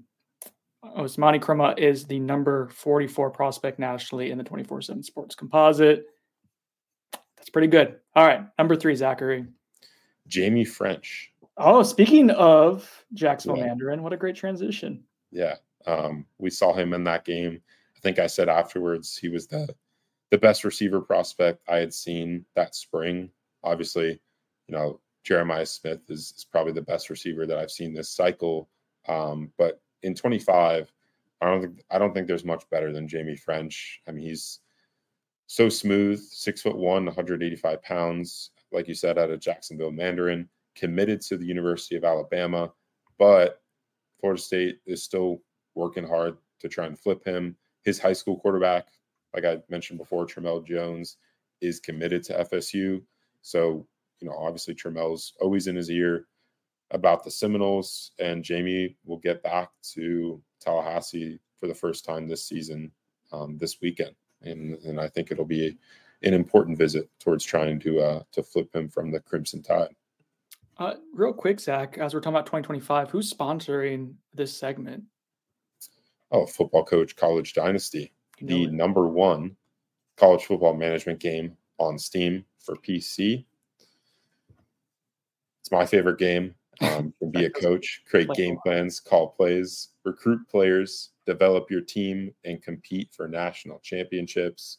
[0.85, 6.07] Ousmane Kromah is the number 44 prospect nationally in the 24 7 sports composite.
[7.47, 8.01] That's pretty good.
[8.17, 8.45] All right.
[8.59, 9.47] Number three, Zachary.
[10.27, 11.33] Jamie French.
[11.57, 13.67] Oh, speaking of Jacksonville yeah.
[13.69, 15.05] Mandarin, what a great transition.
[15.31, 15.55] Yeah.
[15.87, 17.61] Um, we saw him in that game.
[17.97, 19.73] I think I said afterwards he was the
[20.33, 23.31] the best receiver prospect I had seen that spring.
[23.63, 24.21] Obviously,
[24.67, 28.69] you know, Jeremiah Smith is, is probably the best receiver that I've seen this cycle.
[29.07, 30.93] Um, but in 25,
[31.41, 34.01] I don't think I don't think there's much better than Jamie French.
[34.09, 34.59] I mean, he's
[35.47, 41.21] so smooth, six foot one, 185 pounds, like you said, out of Jacksonville Mandarin, committed
[41.23, 42.73] to the University of Alabama,
[43.19, 43.63] but
[44.21, 45.41] Florida State is still
[45.75, 47.57] working hard to try and flip him.
[47.83, 48.87] His high school quarterback,
[49.35, 51.19] like I mentioned before, Tramell Jones,
[51.61, 53.03] is committed to FSU.
[53.43, 53.87] So
[54.21, 56.27] you know, obviously Tramell's always in his ear.
[56.93, 62.45] about the Seminoles, and Jamie will get back to Tallahassee for the first time this
[62.45, 62.93] season
[63.33, 64.15] um, this weekend,
[64.47, 65.77] and and I think it'll be
[66.23, 69.95] an important visit towards trying to uh, to flip him from the Crimson Tide.
[70.79, 75.05] Uh, real quick, Zach, as we're talking about 2025, who's sponsoring this segment?
[76.31, 78.73] Oh, football coach, College Dynasty, you know the it.
[78.73, 79.57] number one
[80.17, 83.45] college football management game on Steam for PC.
[85.61, 86.55] It's my favorite game.
[86.81, 92.63] Um, be a coach, create game plans, call plays, recruit players, develop your team, and
[92.63, 94.79] compete for national championships.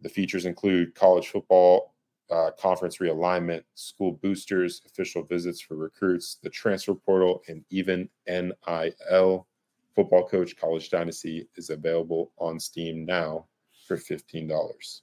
[0.00, 1.94] The features include college football,
[2.30, 9.46] uh, conference realignment, school boosters, official visits for recruits, the transfer portal, and even NIL.
[9.94, 13.46] Football Coach College Dynasty is available on Steam now
[13.86, 15.02] for $15.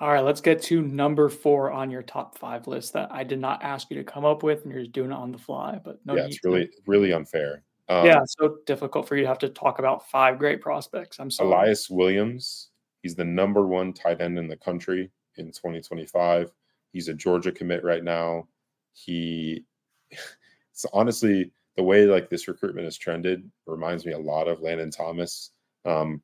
[0.00, 3.38] All right, let's get to number four on your top five list that I did
[3.38, 5.78] not ask you to come up with, and you're just doing it on the fly.
[5.84, 7.62] But no, yeah, it's really, really unfair.
[7.88, 11.18] Um, yeah, so difficult for you to have to talk about five great prospects.
[11.18, 11.48] I'm sorry.
[11.48, 12.70] Elias Williams,
[13.02, 16.50] he's the number one tight end in the country in 2025.
[16.92, 18.48] He's a Georgia commit right now.
[18.92, 19.64] He,
[20.10, 24.90] it's honestly the way like this recruitment has trended reminds me a lot of Landon
[24.90, 25.50] Thomas.
[25.84, 26.22] Um,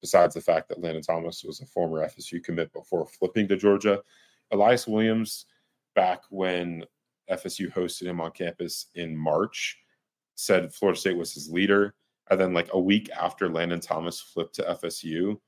[0.00, 4.00] besides the fact that Landon Thomas was a former FSU commit before flipping to Georgia,
[4.50, 5.46] Elias Williams,
[5.94, 6.84] back when
[7.30, 9.78] FSU hosted him on campus in March,
[10.34, 11.94] said Florida State was his leader.
[12.30, 15.38] And then, like a week after Landon Thomas flipped to FSU,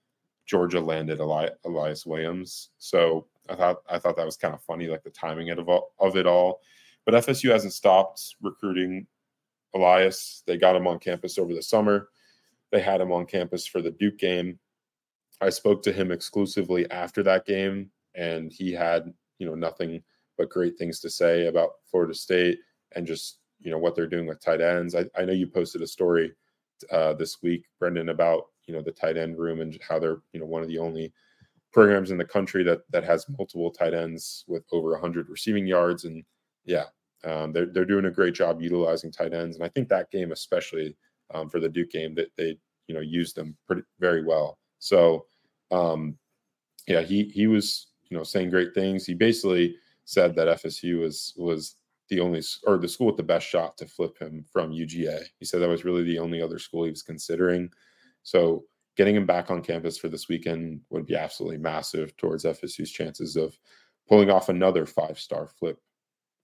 [0.47, 2.70] Georgia landed Eli- Elias Williams.
[2.78, 5.68] So I thought I thought that was kind of funny, like the timing of,
[5.99, 6.61] of it all.
[7.05, 9.07] But FSU hasn't stopped recruiting
[9.74, 10.43] Elias.
[10.47, 12.09] They got him on campus over the summer.
[12.70, 14.59] They had him on campus for the Duke game.
[15.41, 20.03] I spoke to him exclusively after that game, and he had you know nothing
[20.39, 22.59] but great things to say about Florida State
[22.93, 24.94] and just you know what they're doing with tight ends.
[24.94, 26.32] I, I know you posted a story
[26.90, 30.40] uh, this week, Brendan, about you know the tight end room and how they're you
[30.40, 31.12] know one of the only
[31.72, 36.04] programs in the country that that has multiple tight ends with over 100 receiving yards.
[36.04, 36.24] And
[36.64, 36.84] yeah
[37.24, 39.56] um, they're, they're doing a great job utilizing tight ends.
[39.56, 40.96] And i think that game especially
[41.32, 42.58] um, for the duke game that they
[42.88, 44.58] you know used them pretty very well.
[44.78, 45.26] So
[45.70, 46.18] um,
[46.86, 49.06] yeah he he was you know saying great things.
[49.06, 51.76] He basically said that fsu was was
[52.14, 55.44] the only or the school with the best shot to flip him from uga he
[55.44, 57.70] said that was really the only other school he was considering
[58.22, 58.64] so
[58.96, 63.36] getting him back on campus for this weekend would be absolutely massive towards FSU's chances
[63.36, 63.58] of
[64.08, 65.78] pulling off another five star flip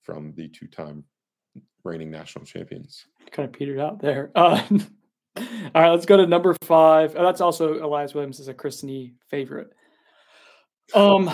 [0.02, 1.04] from the two time
[1.84, 3.06] reigning national champions.
[3.30, 4.30] Kind of petered out there.
[4.34, 4.62] Uh,
[5.36, 5.44] all
[5.74, 7.14] right, let's go to number five.
[7.16, 9.68] Oh, that's also Elias Williams is a Chris Nee favorite.
[10.94, 11.30] Um,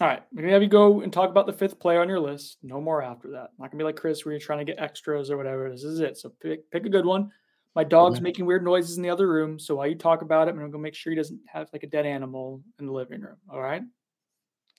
[0.00, 2.20] all right, we're gonna have you go and talk about the fifth player on your
[2.20, 2.58] list.
[2.62, 3.50] No more after that.
[3.58, 5.70] Not gonna be like Chris, where you're trying to get extras or whatever.
[5.70, 6.16] This is it.
[6.16, 7.30] So pick pick a good one.
[7.74, 9.58] My dog's making weird noises in the other room.
[9.58, 11.88] So while you talk about it, I'm to make sure he doesn't have like a
[11.88, 13.36] dead animal in the living room.
[13.52, 13.82] All right.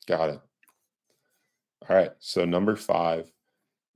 [0.07, 0.39] Got it.
[1.89, 2.11] All right.
[2.19, 3.29] So number five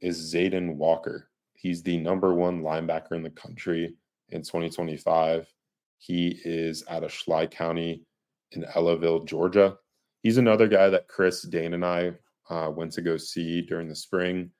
[0.02, 1.30] is Zayden Walker.
[1.54, 3.94] He's the number one linebacker in the country
[4.30, 5.48] in 2025.
[5.98, 8.04] He is out of Schley County
[8.52, 9.78] in Ellaville, Georgia.
[10.22, 12.14] He's another guy that Chris, Dane, and I
[12.50, 14.52] uh, went to go see during the spring,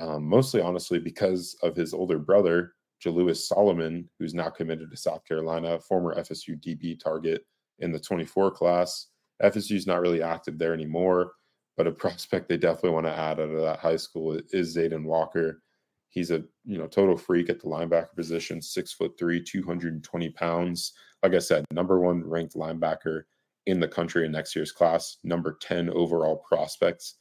[0.00, 2.72] um, mostly honestly because of his older brother,
[3.04, 7.44] Jalewis Solomon, who's now committed to South Carolina, former FSU DB target
[7.78, 9.06] in the 24 class.
[9.42, 11.32] FSU is not really active there anymore,
[11.76, 15.04] but a prospect they definitely want to add out of that high school is Zayden
[15.04, 15.62] Walker.
[16.08, 20.94] He's a you know total freak at the linebacker position, six foot three, 220 pounds.
[21.22, 23.24] Like I said, number one ranked linebacker
[23.68, 27.16] in the country in next year's class, number 10 overall prospects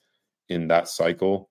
[0.50, 1.50] in that cycle.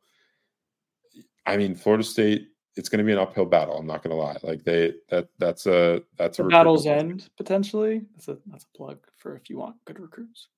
[1.45, 3.79] I mean, Florida State it's going to be an uphill battle.
[3.79, 4.37] I'm not going to lie.
[4.43, 8.03] Like they that that's a that's the a battle's end potentially.
[8.15, 10.49] That's a that's a plug for if you want good recruits.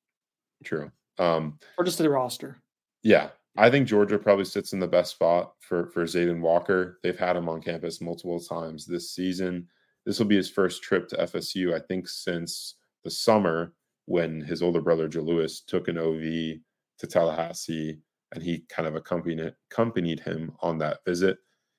[0.64, 0.90] True.
[1.18, 2.60] Um, or just the roster.
[3.02, 6.98] Yeah, I think Georgia probably sits in the best spot for for Zayden Walker.
[7.02, 9.68] They've had him on campus multiple times this season.
[10.04, 13.74] This will be his first trip to FSU, I think, since the summer
[14.08, 16.60] when his older brother Joe Lewis took an OV
[16.98, 17.98] to Tallahassee,
[18.32, 21.36] and he kind of accompanied accompanied him on that visit.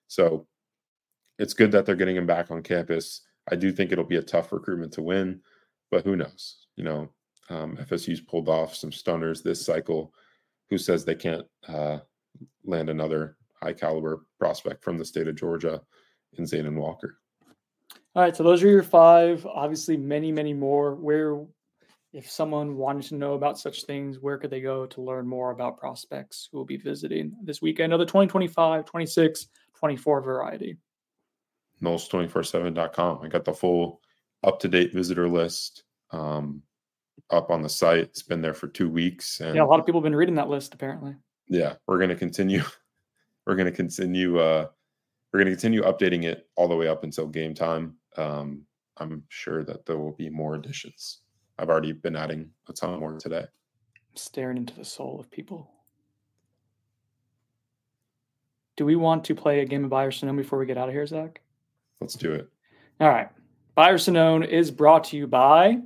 [0.07, 0.47] So
[1.39, 3.21] it's good that they're getting him back on campus.
[3.51, 5.41] I do think it'll be a tough recruitment to win,
[5.89, 6.67] but who knows?
[6.75, 7.09] You know,
[7.49, 10.13] um, FSU's pulled off some stunners this cycle.
[10.69, 11.97] Who says they can't uh,
[12.63, 15.81] land another high caliber prospect from the state of Georgia
[16.37, 17.17] in Zayden Walker?
[18.15, 19.47] All right, so those are your five.
[19.47, 20.93] Obviously, many, many more.
[20.93, 21.43] Where
[22.11, 25.51] if someone wanted to know about such things, where could they go to learn more
[25.51, 30.77] about prospects who will be visiting this weekend of the 2025, 26, 24 variety?
[31.81, 33.19] Noles247.com.
[33.21, 34.01] I got the full
[34.43, 36.63] up to date visitor list um,
[37.29, 37.99] up on the site.
[37.99, 39.39] It's been there for two weeks.
[39.39, 41.15] And yeah, a lot of people have been reading that list apparently.
[41.47, 42.63] Yeah, we're going to continue.
[43.47, 44.37] We're going to continue.
[44.37, 44.67] Uh,
[45.33, 47.95] we're going to continue updating it all the way up until game time.
[48.15, 48.63] Um,
[48.97, 51.21] I'm sure that there will be more additions.
[51.59, 53.39] I've already been adding a ton more today.
[53.41, 55.69] I'm staring into the soul of people.
[58.77, 60.93] Do we want to play a game of Buyer Sonnone before we get out of
[60.95, 61.41] here, Zach?
[61.99, 62.47] Let's do it.
[63.01, 63.27] All right.
[63.75, 65.79] Buyer Sonnone is brought to you by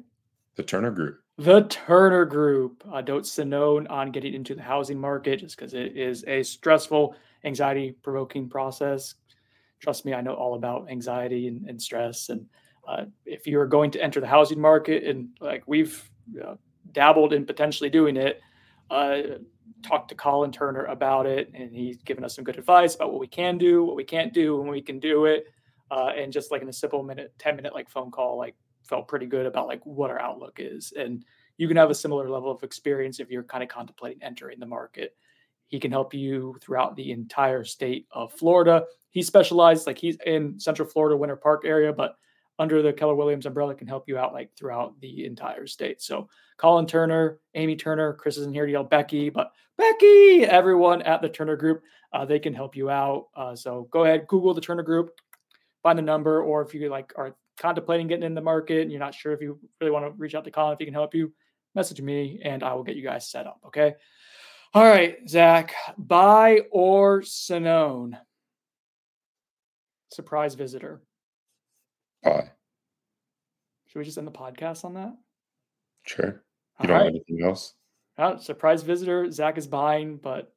[0.56, 1.22] the Turner Group.
[1.40, 2.84] The Turner Group.
[2.92, 7.16] Uh, don't Sonnone on getting into the housing market just because it is a stressful,
[7.46, 9.16] anxiety provoking process.
[9.80, 12.46] Trust me, I know all about anxiety and, and stress and
[12.88, 16.10] uh, if you're going to enter the housing market and like we've
[16.44, 16.56] uh,
[16.92, 18.42] dabbled in potentially doing it,
[18.90, 19.22] uh,
[19.82, 23.20] talked to Colin Turner about it, and he's given us some good advice about what
[23.20, 25.48] we can do, what we can't do, when we can do it.
[25.92, 29.08] Uh, and just like in a simple minute, 10 minute like phone call, like felt
[29.08, 30.94] pretty good about like what our outlook is.
[30.98, 31.24] And
[31.58, 34.66] you can have a similar level of experience if you're kind of contemplating entering the
[34.66, 35.16] market.
[35.68, 38.86] He can help you throughout the entire state of Florida.
[39.12, 42.16] He specialized, like he's in Central Florida, Winter Park area, but
[42.60, 46.02] under the Keller Williams umbrella can help you out like throughout the entire state.
[46.02, 51.22] So Colin Turner, Amy Turner, Chris isn't here to yell Becky, but Becky, everyone at
[51.22, 51.82] the Turner Group,
[52.14, 53.28] uh, they can help you out.
[53.36, 55.12] Uh, so go ahead, Google the Turner Group,
[55.82, 59.00] find the number, or if you like are contemplating getting in the market and you're
[59.00, 61.16] not sure if you really want to reach out to Colin if he can help
[61.16, 61.34] you,
[61.76, 63.60] message me and I will get you guys set up.
[63.68, 63.96] Okay.
[64.76, 68.18] All right, Zach, buy or Sonnone?
[70.12, 71.02] Surprise visitor.
[72.26, 75.16] Should we just end the podcast on that?
[76.06, 76.26] Sure.
[76.26, 76.34] You
[76.80, 77.06] All don't right.
[77.06, 77.76] have anything else?
[78.18, 79.30] Uh, surprise visitor.
[79.32, 80.54] Zach is buying, but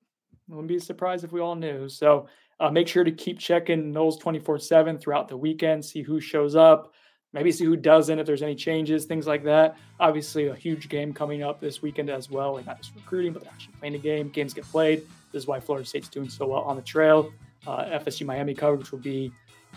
[0.49, 1.89] wouldn't be surprised if we all knew.
[1.89, 2.29] So
[2.61, 6.57] uh, make sure to keep checking Noles 24 7 throughout the weekend, see who shows
[6.57, 6.93] up,
[7.33, 9.77] maybe see who doesn't, if there's any changes, things like that.
[10.01, 12.55] Obviously, a huge game coming up this weekend as well.
[12.55, 14.29] Like not just recruiting, but actually playing a game.
[14.31, 15.03] Games get played.
[15.33, 17.31] This is why Florida State's doing so well on the trail.
[17.67, 19.33] Uh, FSU Miami coverage will be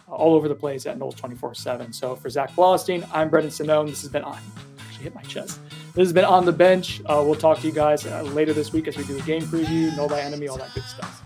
[0.07, 1.93] all over the place at Noles 24 7.
[1.93, 3.87] So for Zach Blostein, I'm Brendan Sonnone.
[3.87, 4.39] This has been on.
[4.79, 5.59] Actually, hit my chest.
[5.93, 7.01] This has been on the bench.
[7.05, 9.41] Uh, we'll talk to you guys uh, later this week as we do a game
[9.43, 11.23] preview, know by enemy, all that good stuff.